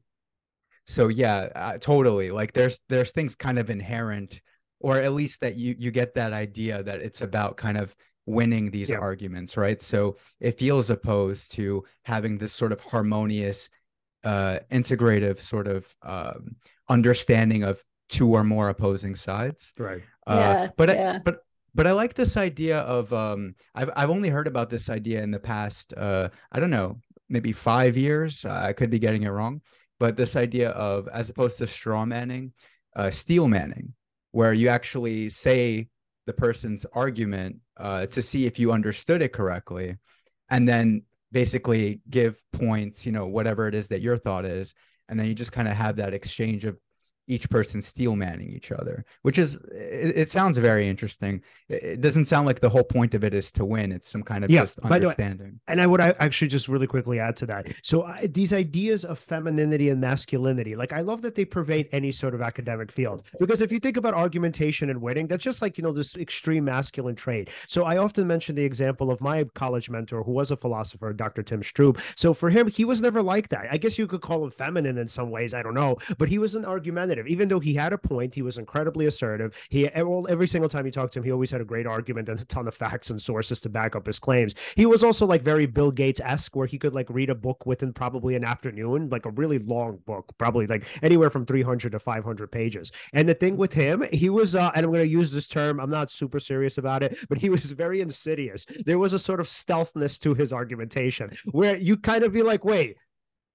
[0.86, 2.30] so yeah, uh, totally.
[2.30, 4.40] Like there's there's things kind of inherent,
[4.80, 7.94] or at least that you you get that idea that it's about kind of
[8.26, 8.98] winning these yeah.
[8.98, 9.80] arguments, right?
[9.80, 13.68] So it feels opposed to having this sort of harmonious
[14.24, 16.56] uh, integrative sort of um,
[16.88, 19.72] understanding of two or more opposing sides.
[19.78, 20.02] Right.
[20.26, 21.12] Uh, yeah, but yeah.
[21.16, 21.40] I, but
[21.74, 25.30] but I like this idea of um, I've I've only heard about this idea in
[25.30, 27.00] the past uh, I don't know
[27.34, 29.60] maybe five years I could be getting it wrong
[30.00, 32.52] but this idea of as opposed to straw manning
[32.96, 33.92] uh, steel manning
[34.32, 35.88] where you actually say
[36.26, 39.96] the person's argument uh, to see if you understood it correctly
[40.50, 44.74] and then basically give points, you know, whatever it is that your thought is.
[45.08, 46.78] And then you just kind of have that exchange of
[47.26, 51.42] each person steel manning each other, which is it, it sounds very interesting.
[51.68, 53.92] It, it, doesn't sound like the whole point of it is to win.
[53.92, 55.46] It's some kind of yeah, just understanding.
[55.46, 57.68] Way, and I would actually just really quickly add to that.
[57.82, 62.12] So I, these ideas of femininity and masculinity, like I love that they pervade any
[62.12, 63.22] sort of academic field.
[63.40, 66.64] Because if you think about argumentation and winning, that's just like you know this extreme
[66.64, 67.48] masculine trait.
[67.68, 71.42] So I often mention the example of my college mentor, who was a philosopher, Dr.
[71.42, 71.98] Tim Strub.
[72.16, 73.66] So for him, he was never like that.
[73.70, 75.54] I guess you could call him feminine in some ways.
[75.54, 78.42] I don't know, but he was an argumentative Even though he had a point, he
[78.42, 79.54] was incredibly assertive.
[79.68, 82.40] He every single time you talked to him, he always had a great argument and
[82.40, 84.54] a ton of facts and sources to back up his claims.
[84.76, 87.66] He was also like very Bill Gates esque, where he could like read a book
[87.66, 91.98] within probably an afternoon, like a really long book, probably like anywhere from 300 to
[91.98, 92.92] 500 pages.
[93.12, 95.80] And the thing with him, he was, uh, and I'm going to use this term,
[95.80, 98.66] I'm not super serious about it, but he was very insidious.
[98.84, 102.64] There was a sort of stealthness to his argumentation where you kind of be like,
[102.64, 102.96] wait,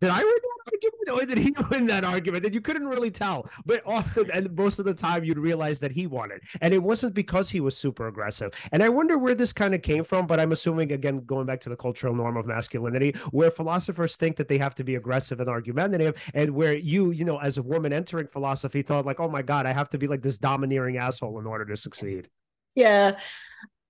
[0.02, 0.59] did I read that?
[0.72, 2.46] Argument or did he win that argument?
[2.46, 3.50] And you couldn't really tell.
[3.66, 6.42] But often and most of the time you'd realize that he won it.
[6.62, 8.54] And it wasn't because he was super aggressive.
[8.72, 11.62] And I wonder where this kind of came from, but I'm assuming again, going back
[11.62, 15.40] to the cultural norm of masculinity, where philosophers think that they have to be aggressive
[15.40, 19.30] and argumentative, and where you, you know, as a woman entering philosophy, thought like, oh
[19.30, 22.30] my God, I have to be like this domineering asshole in order to succeed.
[22.76, 23.20] Yeah.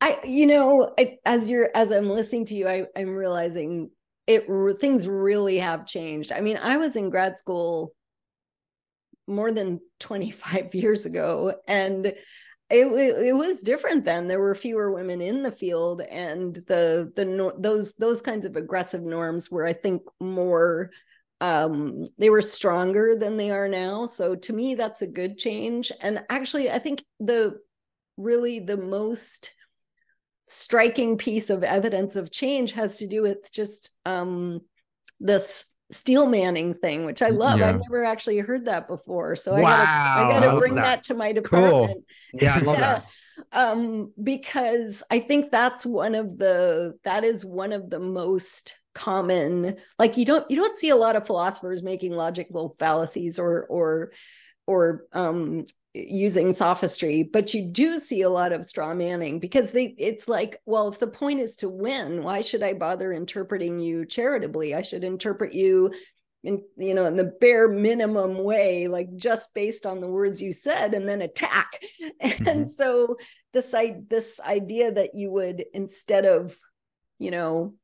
[0.02, 3.92] I, you know, I, as you're, as I'm listening to you, I, I'm realizing
[4.30, 4.46] it
[4.80, 6.32] things really have changed.
[6.32, 7.96] I mean, I was in grad school
[9.28, 12.14] more than 25 years ago and
[12.72, 14.28] it, it was different then.
[14.28, 19.02] There were fewer women in the field and the the those those kinds of aggressive
[19.02, 20.92] norms were i think more
[21.42, 24.06] um they were stronger than they are now.
[24.06, 25.92] So to me that's a good change.
[26.00, 27.58] And actually i think the
[28.18, 29.52] really the most
[30.50, 34.62] striking piece of evidence of change has to do with just um,
[35.20, 37.60] this steel manning thing, which I love.
[37.60, 37.70] Yeah.
[37.70, 39.36] I've never actually heard that before.
[39.36, 39.60] So wow.
[39.62, 40.82] I gotta I gotta bring that.
[40.82, 41.04] that.
[41.04, 41.94] to my department.
[41.94, 42.04] Cool.
[42.34, 43.02] Yeah, I love yeah.
[43.02, 43.06] that.
[43.52, 49.78] Um, because I think that's one of the that is one of the most common
[49.98, 54.12] like you don't you don't see a lot of philosophers making logical fallacies or or
[54.68, 55.64] or um
[56.08, 60.62] using sophistry but you do see a lot of straw manning because they it's like
[60.66, 64.76] well if the point is to win why should i bother interpreting you charitably?
[64.76, 65.92] I should interpret you
[66.44, 70.54] in you know in the bare minimum way like just based on the words you
[70.54, 71.82] said and then attack.
[72.22, 72.48] Mm-hmm.
[72.48, 73.16] and so
[73.54, 76.54] this i this idea that you would instead of
[77.18, 77.76] you know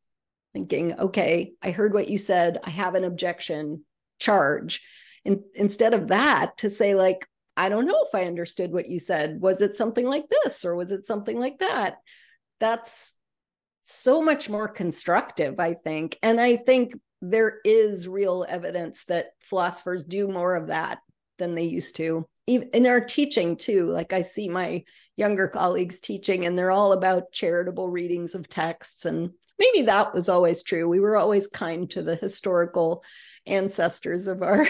[0.54, 2.60] thinking okay i heard what you said.
[2.64, 3.86] I have an objection.
[4.20, 4.82] Charge.
[5.26, 7.28] In, instead of that to say like
[7.58, 9.40] I don't know if I understood what you said.
[9.42, 11.98] Was it something like this or was it something like that?
[12.60, 13.14] That's
[13.84, 16.18] so much more constructive, I think.
[16.22, 21.00] And I think there is real evidence that philosophers do more of that
[21.38, 22.26] than they used to.
[22.48, 23.86] In our teaching, too.
[23.86, 24.84] Like I see my
[25.18, 29.06] younger colleagues teaching, and they're all about charitable readings of texts.
[29.06, 30.88] And maybe that was always true.
[30.88, 33.04] We were always kind to the historical
[33.48, 34.68] ancestors of our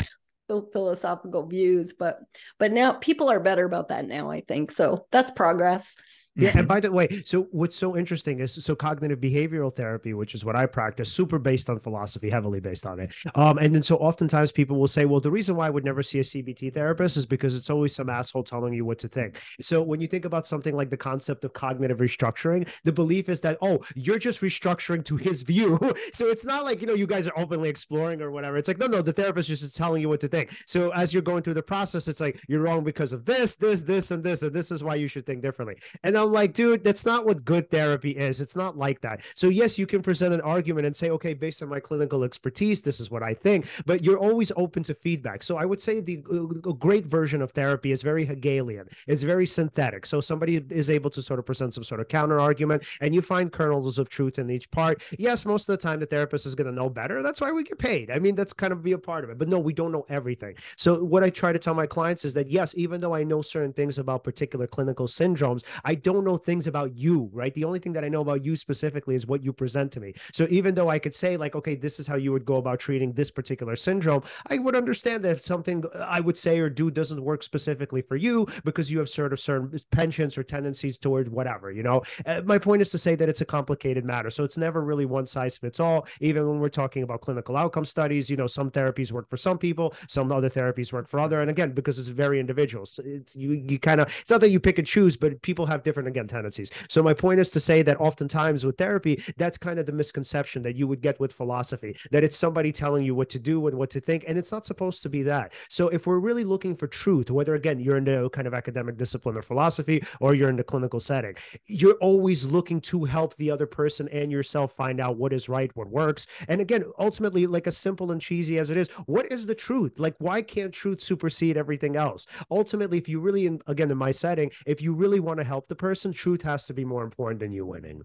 [0.72, 2.20] philosophical views but
[2.60, 5.98] but now people are better about that now i think so that's progress
[6.36, 10.36] yeah, and by the way, so what's so interesting is so cognitive behavioral therapy, which
[10.36, 13.14] is what I practice, super based on philosophy, heavily based on it.
[13.36, 16.04] Um, and then so oftentimes people will say, well, the reason why I would never
[16.04, 19.40] see a CBT therapist is because it's always some asshole telling you what to think.
[19.62, 23.42] So when you think about something like the concept of cognitive restructuring, the belief is
[23.42, 25.80] that oh, you're just restructuring to his view.
[26.14, 28.58] so it's not like you know you guys are openly exploring or whatever.
[28.58, 30.52] It's like no, no, the therapist just is telling you what to think.
[30.66, 33.82] So as you're going through the process, it's like you're wrong because of this, this,
[33.82, 35.78] this, and this, and this is why you should think differently.
[36.04, 38.41] And Like, dude, that's not what good therapy is.
[38.41, 39.21] It's not like that.
[39.36, 42.82] So, yes, you can present an argument and say, okay, based on my clinical expertise,
[42.82, 45.43] this is what I think, but you're always open to feedback.
[45.43, 49.45] So, I would say the uh, great version of therapy is very Hegelian, it's very
[49.45, 50.05] synthetic.
[50.05, 53.21] So, somebody is able to sort of present some sort of counter argument and you
[53.21, 55.01] find kernels of truth in each part.
[55.17, 57.21] Yes, most of the time the therapist is going to know better.
[57.21, 58.11] That's why we get paid.
[58.11, 59.38] I mean, that's kind of be a part of it.
[59.38, 60.55] But no, we don't know everything.
[60.78, 63.41] So, what I try to tell my clients is that, yes, even though I know
[63.41, 67.53] certain things about particular clinical syndromes, I don't know things things about you, right?
[67.53, 70.13] The only thing that I know about you specifically is what you present to me.
[70.32, 72.80] So even though I could say, like, okay, this is how you would go about
[72.80, 76.89] treating this particular syndrome, I would understand that if something I would say or do
[76.89, 81.30] doesn't work specifically for you because you have sort of certain penchants or tendencies toward
[81.30, 82.03] whatever, you know.
[82.26, 84.30] Uh, my point is to say that it's a complicated matter.
[84.30, 86.07] So it's never really one size fits all.
[86.22, 89.57] Even when we're talking about clinical outcome studies, you know, some therapies work for some
[89.57, 91.41] people, some other therapies work for other.
[91.41, 94.51] And again, because it's very individual, so it's, you you kind of it's not that
[94.51, 96.72] you pick and choose, but people have different again tendencies.
[96.89, 100.62] So my point is to say that oftentimes with therapy, that's kind of the misconception
[100.64, 103.78] that you would get with philosophy, that it's somebody telling you what to do and
[103.78, 105.53] what to think, and it's not supposed to be that.
[105.70, 108.97] So if we're really looking for truth, whether again you're in the kind of academic
[108.97, 111.36] discipline or philosophy, or you're in the clinical setting,
[111.66, 115.76] you're always looking to help the other person and yourself find out what is right,
[115.76, 116.28] what works.
[116.47, 119.99] And again, ultimately, like as simple and cheesy as it is, what is the truth?
[119.99, 122.28] Like, why can't truth supersede everything else?
[122.51, 125.76] Ultimately, if you really, again, in my setting, if you really want to help the
[125.76, 128.02] person, truth truth has to be more important than you winning.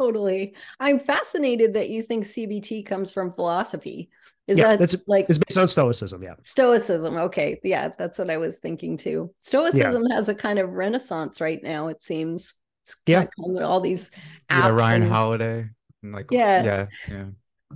[0.00, 0.54] Totally.
[0.80, 4.10] I'm fascinated that you think CBT comes from philosophy.
[4.46, 6.22] Is yeah, that like it's based on stoicism?
[6.22, 6.34] Yeah.
[6.42, 7.16] Stoicism.
[7.16, 7.60] Okay.
[7.62, 9.32] Yeah, that's what I was thinking too.
[9.42, 10.16] Stoicism yeah.
[10.16, 12.54] has a kind of renaissance right now, it seems.
[12.84, 13.26] It's yeah.
[13.38, 14.10] Kind of all these
[14.50, 14.64] apps.
[14.64, 15.68] Yeah, Ryan and, Holiday.
[16.02, 16.64] like yeah.
[16.64, 16.86] Yeah.
[17.08, 17.24] Yeah.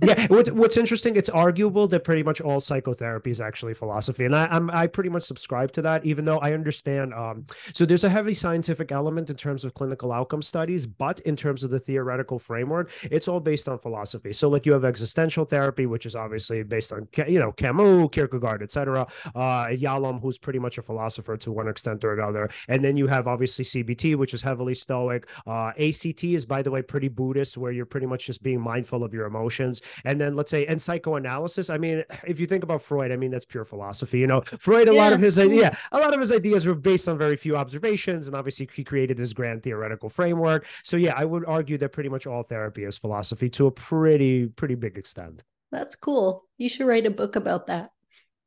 [0.01, 0.27] Yeah.
[0.27, 4.25] What, what's interesting, it's arguable that pretty much all psychotherapy is actually philosophy.
[4.25, 7.13] And I, I'm, I pretty much subscribe to that, even though I understand.
[7.13, 11.35] Um, so there's a heavy scientific element in terms of clinical outcome studies, but in
[11.35, 14.33] terms of the theoretical framework, it's all based on philosophy.
[14.33, 18.61] So like you have existential therapy, which is obviously based on, you know, Camus, Kierkegaard,
[18.61, 19.07] etc.
[19.35, 22.49] Uh, Yalom, who's pretty much a philosopher to one extent or another.
[22.67, 25.27] And then you have obviously CBT, which is heavily Stoic.
[25.45, 29.03] Uh, ACT is, by the way, pretty Buddhist, where you're pretty much just being mindful
[29.03, 29.81] of your emotions.
[30.05, 31.69] And then let's say, and psychoanalysis.
[31.69, 34.19] I mean, if you think about Freud, I mean, that's pure philosophy.
[34.19, 35.01] You know, Freud, a yeah.
[35.01, 35.59] lot of his uh, mm-hmm.
[35.59, 38.83] yeah, a lot of his ideas were based on very few observations, and obviously he
[38.83, 40.65] created this grand theoretical framework.
[40.83, 44.47] So yeah, I would argue that pretty much all therapy is philosophy to a pretty
[44.47, 45.43] pretty big extent.
[45.71, 46.45] That's cool.
[46.57, 47.91] You should write a book about that.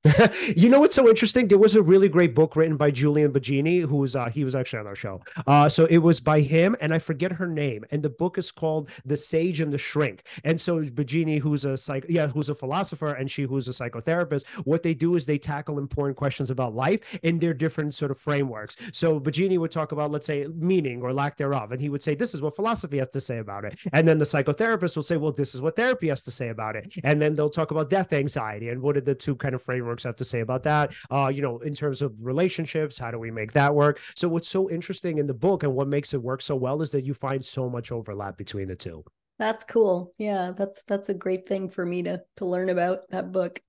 [0.56, 1.46] you know what's so interesting?
[1.46, 4.56] There was a really great book written by Julian Baggini, who was uh, he was
[4.56, 5.20] actually on our show.
[5.46, 7.84] Uh, so it was by him, and I forget her name.
[7.92, 10.24] And the book is called The Sage and the Shrink.
[10.42, 14.44] And so Baggini, who's a psych, yeah, who's a philosopher, and she who's a psychotherapist,
[14.64, 18.18] what they do is they tackle important questions about life in their different sort of
[18.18, 18.76] frameworks.
[18.92, 22.16] So Baggini would talk about, let's say, meaning or lack thereof, and he would say,
[22.16, 25.16] "This is what philosophy has to say about it." And then the psychotherapist will say,
[25.16, 27.88] "Well, this is what therapy has to say about it." And then they'll talk about
[27.88, 30.94] death anxiety and what are the two kind of frameworks have to say about that.
[31.10, 34.00] Uh, you know, in terms of relationships, how do we make that work?
[34.16, 36.90] So what's so interesting in the book and what makes it work so well is
[36.90, 39.04] that you find so much overlap between the two.
[39.38, 40.14] That's cool.
[40.18, 43.60] Yeah, that's that's a great thing for me to to learn about that book.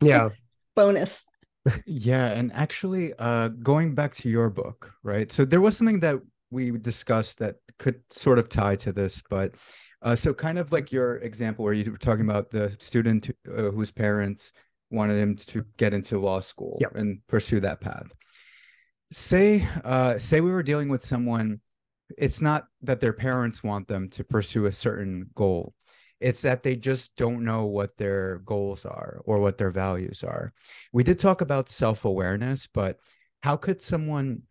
[0.00, 0.30] Yeah.
[0.74, 1.24] Bonus.
[1.86, 5.30] yeah, and actually uh going back to your book, right?
[5.30, 6.16] So there was something that
[6.50, 9.54] we discussed that could sort of tie to this, but
[10.02, 13.70] uh, so kind of like your example where you were talking about the student uh,
[13.70, 14.52] whose parents
[14.92, 16.94] wanted him to get into law school yep.
[16.94, 18.12] and pursue that path.
[19.10, 21.60] Say, uh, say we were dealing with someone.
[22.18, 25.74] It's not that their parents want them to pursue a certain goal.
[26.20, 30.52] It's that they just don't know what their goals are or what their values are.
[30.92, 32.98] We did talk about self awareness, but
[33.42, 34.42] how could someone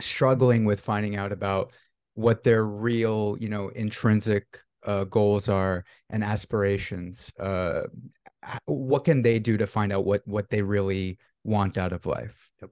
[0.00, 1.72] struggling with finding out about
[2.14, 7.82] what their real, you know, intrinsic uh, goals are and aspirations uh,
[8.66, 12.50] what can they do to find out what what they really want out of life
[12.60, 12.70] yep.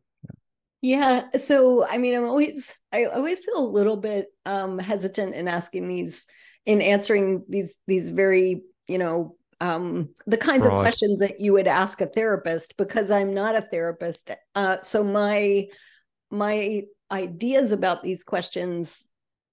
[0.83, 5.49] yeah so i mean i'm always i always feel a little bit um hesitant in
[5.49, 6.27] asking these
[6.67, 10.77] in answering these these very you know um the kinds Broad.
[10.77, 15.05] of questions that you would ask a therapist because i'm not a therapist uh so
[15.05, 15.67] my
[16.31, 19.07] my ideas about these questions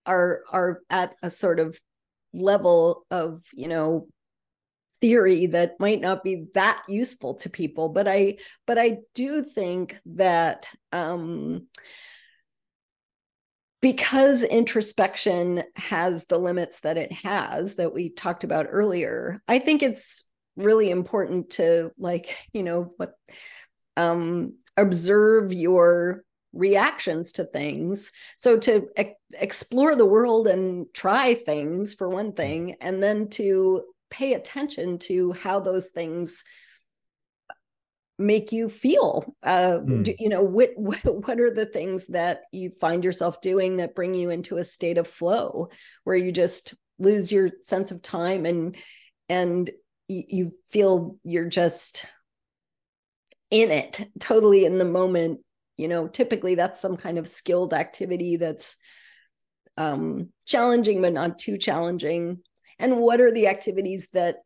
[0.05, 1.79] are are at a sort of
[2.33, 4.07] level of you know
[4.99, 9.97] theory that might not be that useful to people but i but i do think
[10.05, 11.67] that um
[13.79, 19.83] because introspection has the limits that it has that we talked about earlier i think
[19.83, 20.23] it's
[20.55, 23.13] really important to like you know what
[23.95, 26.23] um observe your
[26.53, 28.11] reactions to things.
[28.37, 33.83] So to e- explore the world and try things for one thing and then to
[34.09, 36.43] pay attention to how those things
[38.19, 39.35] make you feel.
[39.43, 40.03] Uh mm.
[40.03, 43.95] do, you know what, what what are the things that you find yourself doing that
[43.95, 45.69] bring you into a state of flow
[46.03, 48.75] where you just lose your sense of time and
[49.29, 49.69] and
[50.07, 52.05] you, you feel you're just
[53.51, 55.41] in it totally in the moment?
[55.77, 58.77] You know typically that's some kind of skilled activity that's
[59.77, 62.39] um challenging but not too challenging
[62.79, 64.37] and what are the activities that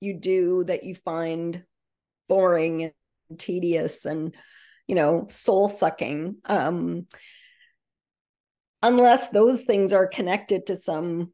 [0.00, 1.64] you do that you find
[2.28, 2.82] boring
[3.28, 4.34] and tedious and
[4.86, 7.06] you know soul sucking um
[8.82, 11.32] unless those things are connected to some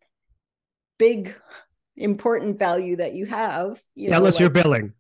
[0.99, 1.35] big
[1.97, 4.93] important value that you have you know, unless like, you're billing.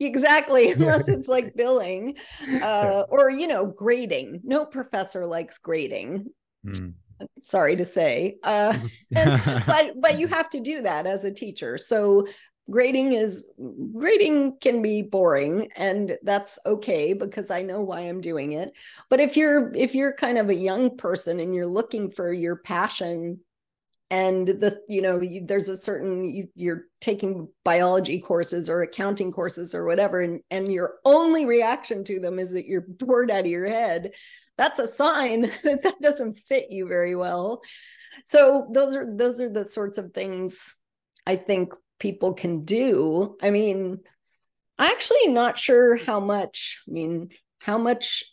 [0.00, 2.16] Exactly unless it's like billing
[2.62, 4.40] uh, or you know grading.
[4.44, 6.26] No professor likes grading.
[6.64, 6.94] Mm
[7.40, 8.76] sorry to say uh,
[9.16, 11.78] and, but but you have to do that as a teacher.
[11.78, 12.26] So
[12.70, 13.44] grading is
[13.92, 18.72] grading can be boring and that's okay because i know why i'm doing it.
[19.10, 22.56] But if you're if you're kind of a young person and you're looking for your
[22.56, 23.40] passion
[24.14, 29.32] and the you know you, there's a certain you, you're taking biology courses or accounting
[29.32, 33.40] courses or whatever and, and your only reaction to them is that you're bored out
[33.40, 34.12] of your head.
[34.56, 37.60] That's a sign that that doesn't fit you very well.
[38.24, 40.74] So those are those are the sorts of things
[41.26, 43.36] i think people can do.
[43.42, 43.98] I mean
[44.78, 48.24] i'm actually not sure how much i mean how much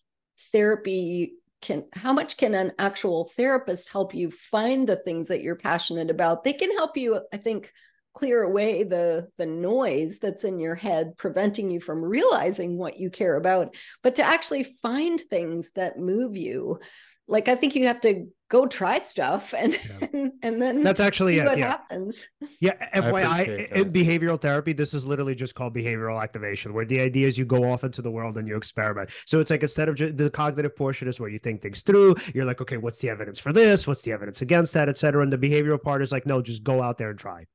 [0.52, 5.56] therapy can how much can an actual therapist help you find the things that you're
[5.56, 6.44] passionate about?
[6.44, 7.72] They can help you i think
[8.14, 13.10] clear away the the noise that's in your head preventing you from realizing what you
[13.10, 13.76] care about.
[14.04, 16.80] But to actually find things that move you
[17.28, 20.08] like i think you have to go try stuff and yeah.
[20.12, 21.70] and, and, then that's actually what yeah.
[21.70, 22.28] happens
[22.60, 27.28] yeah fyi in behavioral therapy this is literally just called behavioral activation where the idea
[27.28, 29.96] is you go off into the world and you experiment so it's like instead of
[29.96, 33.10] just, the cognitive portion is where you think things through you're like okay what's the
[33.10, 36.26] evidence for this what's the evidence against that etc and the behavioral part is like
[36.26, 37.46] no just go out there and try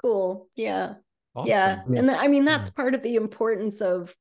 [0.00, 0.94] cool yeah
[1.36, 1.48] awesome.
[1.48, 1.82] yeah.
[1.88, 2.82] yeah and i mean that's yeah.
[2.82, 4.12] part of the importance of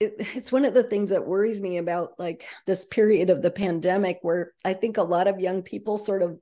[0.00, 3.50] it, it's one of the things that worries me about like this period of the
[3.50, 6.38] pandemic where i think a lot of young people sort of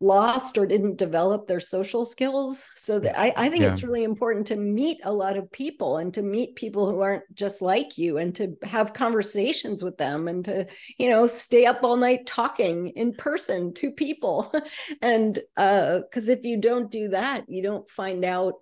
[0.00, 3.70] lost or didn't develop their social skills so that i, I think yeah.
[3.70, 7.22] it's really important to meet a lot of people and to meet people who aren't
[7.34, 10.66] just like you and to have conversations with them and to
[10.98, 14.52] you know stay up all night talking in person to people
[15.02, 18.54] and uh because if you don't do that you don't find out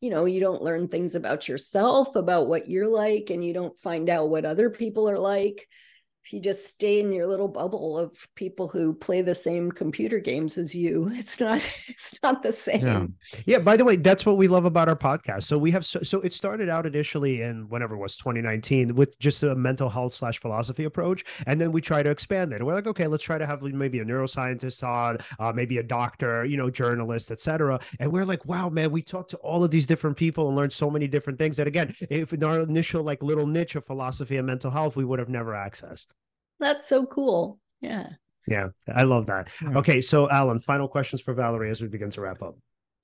[0.00, 3.78] you know, you don't learn things about yourself, about what you're like, and you don't
[3.80, 5.66] find out what other people are like
[6.26, 10.18] if you just stay in your little bubble of people who play the same computer
[10.18, 12.84] games as you it's not it's not the same.
[12.84, 13.06] Yeah.
[13.46, 15.44] yeah by the way that's what we love about our podcast.
[15.44, 19.16] So we have so, so it started out initially in whenever it was 2019 with
[19.20, 22.56] just a mental health slash philosophy approach and then we try to expand it.
[22.56, 25.84] And we're like okay let's try to have maybe a neuroscientist on uh, maybe a
[25.84, 29.70] doctor you know journalist etc and we're like wow man we talked to all of
[29.70, 31.56] these different people and learned so many different things.
[31.56, 35.04] That again if in our initial like little niche of philosophy and mental health we
[35.04, 36.15] would have never accessed
[36.58, 37.58] that's so cool.
[37.80, 38.08] Yeah.
[38.48, 39.48] Yeah, I love that.
[39.74, 42.56] Okay, so Alan, final questions for Valerie as we begin to wrap up.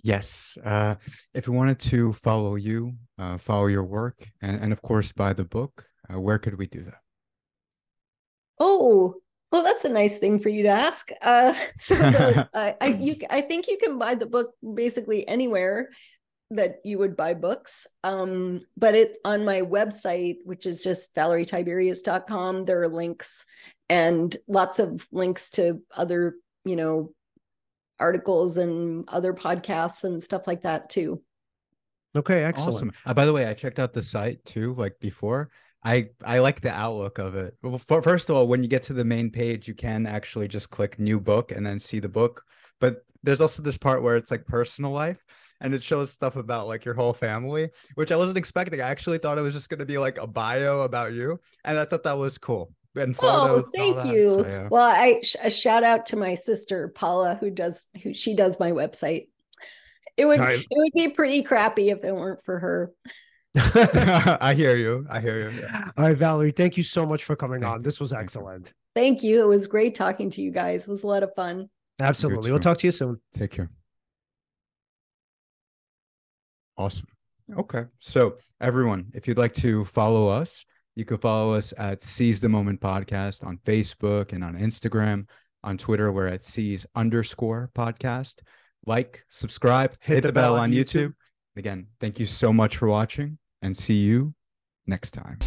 [0.02, 0.56] Yes.
[0.64, 0.96] Uh,
[1.34, 5.32] if we wanted to follow you, uh, follow your work, and, and of course buy
[5.32, 7.00] the book, uh, where could we do that?
[8.58, 9.14] Oh,
[9.50, 11.10] well, that's a nice thing for you to ask.
[11.20, 15.90] Uh, so the, I, I, you, I think you can buy the book basically anywhere
[16.56, 17.86] that you would buy books.
[18.04, 22.64] Um, but it's on my website, which is just valerietiberius.com.
[22.64, 23.46] There are links
[23.88, 27.12] and lots of links to other, you know,
[27.98, 31.22] articles and other podcasts and stuff like that too.
[32.14, 32.76] Okay, excellent.
[32.76, 32.92] Awesome.
[33.06, 35.50] Uh, by the way, I checked out the site too, like before.
[35.84, 37.56] I I like the outlook of it.
[37.62, 40.48] Well, for, first of all, when you get to the main page, you can actually
[40.48, 42.44] just click new book and then see the book.
[42.80, 45.22] But there's also this part where it's like personal life
[45.62, 48.80] and it shows stuff about like your whole family, which I wasn't expecting.
[48.80, 51.78] I actually thought it was just going to be like a bio about you, and
[51.78, 52.72] I thought that was cool.
[52.94, 54.28] And oh, thank you.
[54.28, 54.68] So, yeah.
[54.70, 58.60] Well, I sh- a shout out to my sister Paula, who does who she does
[58.60, 59.28] my website.
[60.16, 62.92] It would it would be pretty crappy if it weren't for her.
[63.56, 65.06] I hear you.
[65.10, 65.66] I hear you.
[65.96, 67.82] All right, Valerie, thank you so much for coming on.
[67.82, 68.72] This was excellent.
[68.94, 69.42] Thank you.
[69.42, 70.82] It was great talking to you guys.
[70.82, 71.70] It was a lot of fun.
[71.98, 72.50] Absolutely.
[72.50, 73.20] We'll talk to you soon.
[73.34, 73.70] Take care.
[76.76, 77.06] Awesome.
[77.56, 77.84] Okay.
[77.98, 82.48] So, everyone, if you'd like to follow us, you can follow us at Seize the
[82.48, 85.26] Moment Podcast on Facebook and on Instagram.
[85.64, 88.40] On Twitter, we're at Seize underscore podcast.
[88.84, 91.08] Like, subscribe, hit, hit the, the, bell, bell on YouTube.
[91.08, 91.14] YouTube.
[91.56, 94.34] Again, thank you so much for watching and see you
[94.86, 95.38] next time.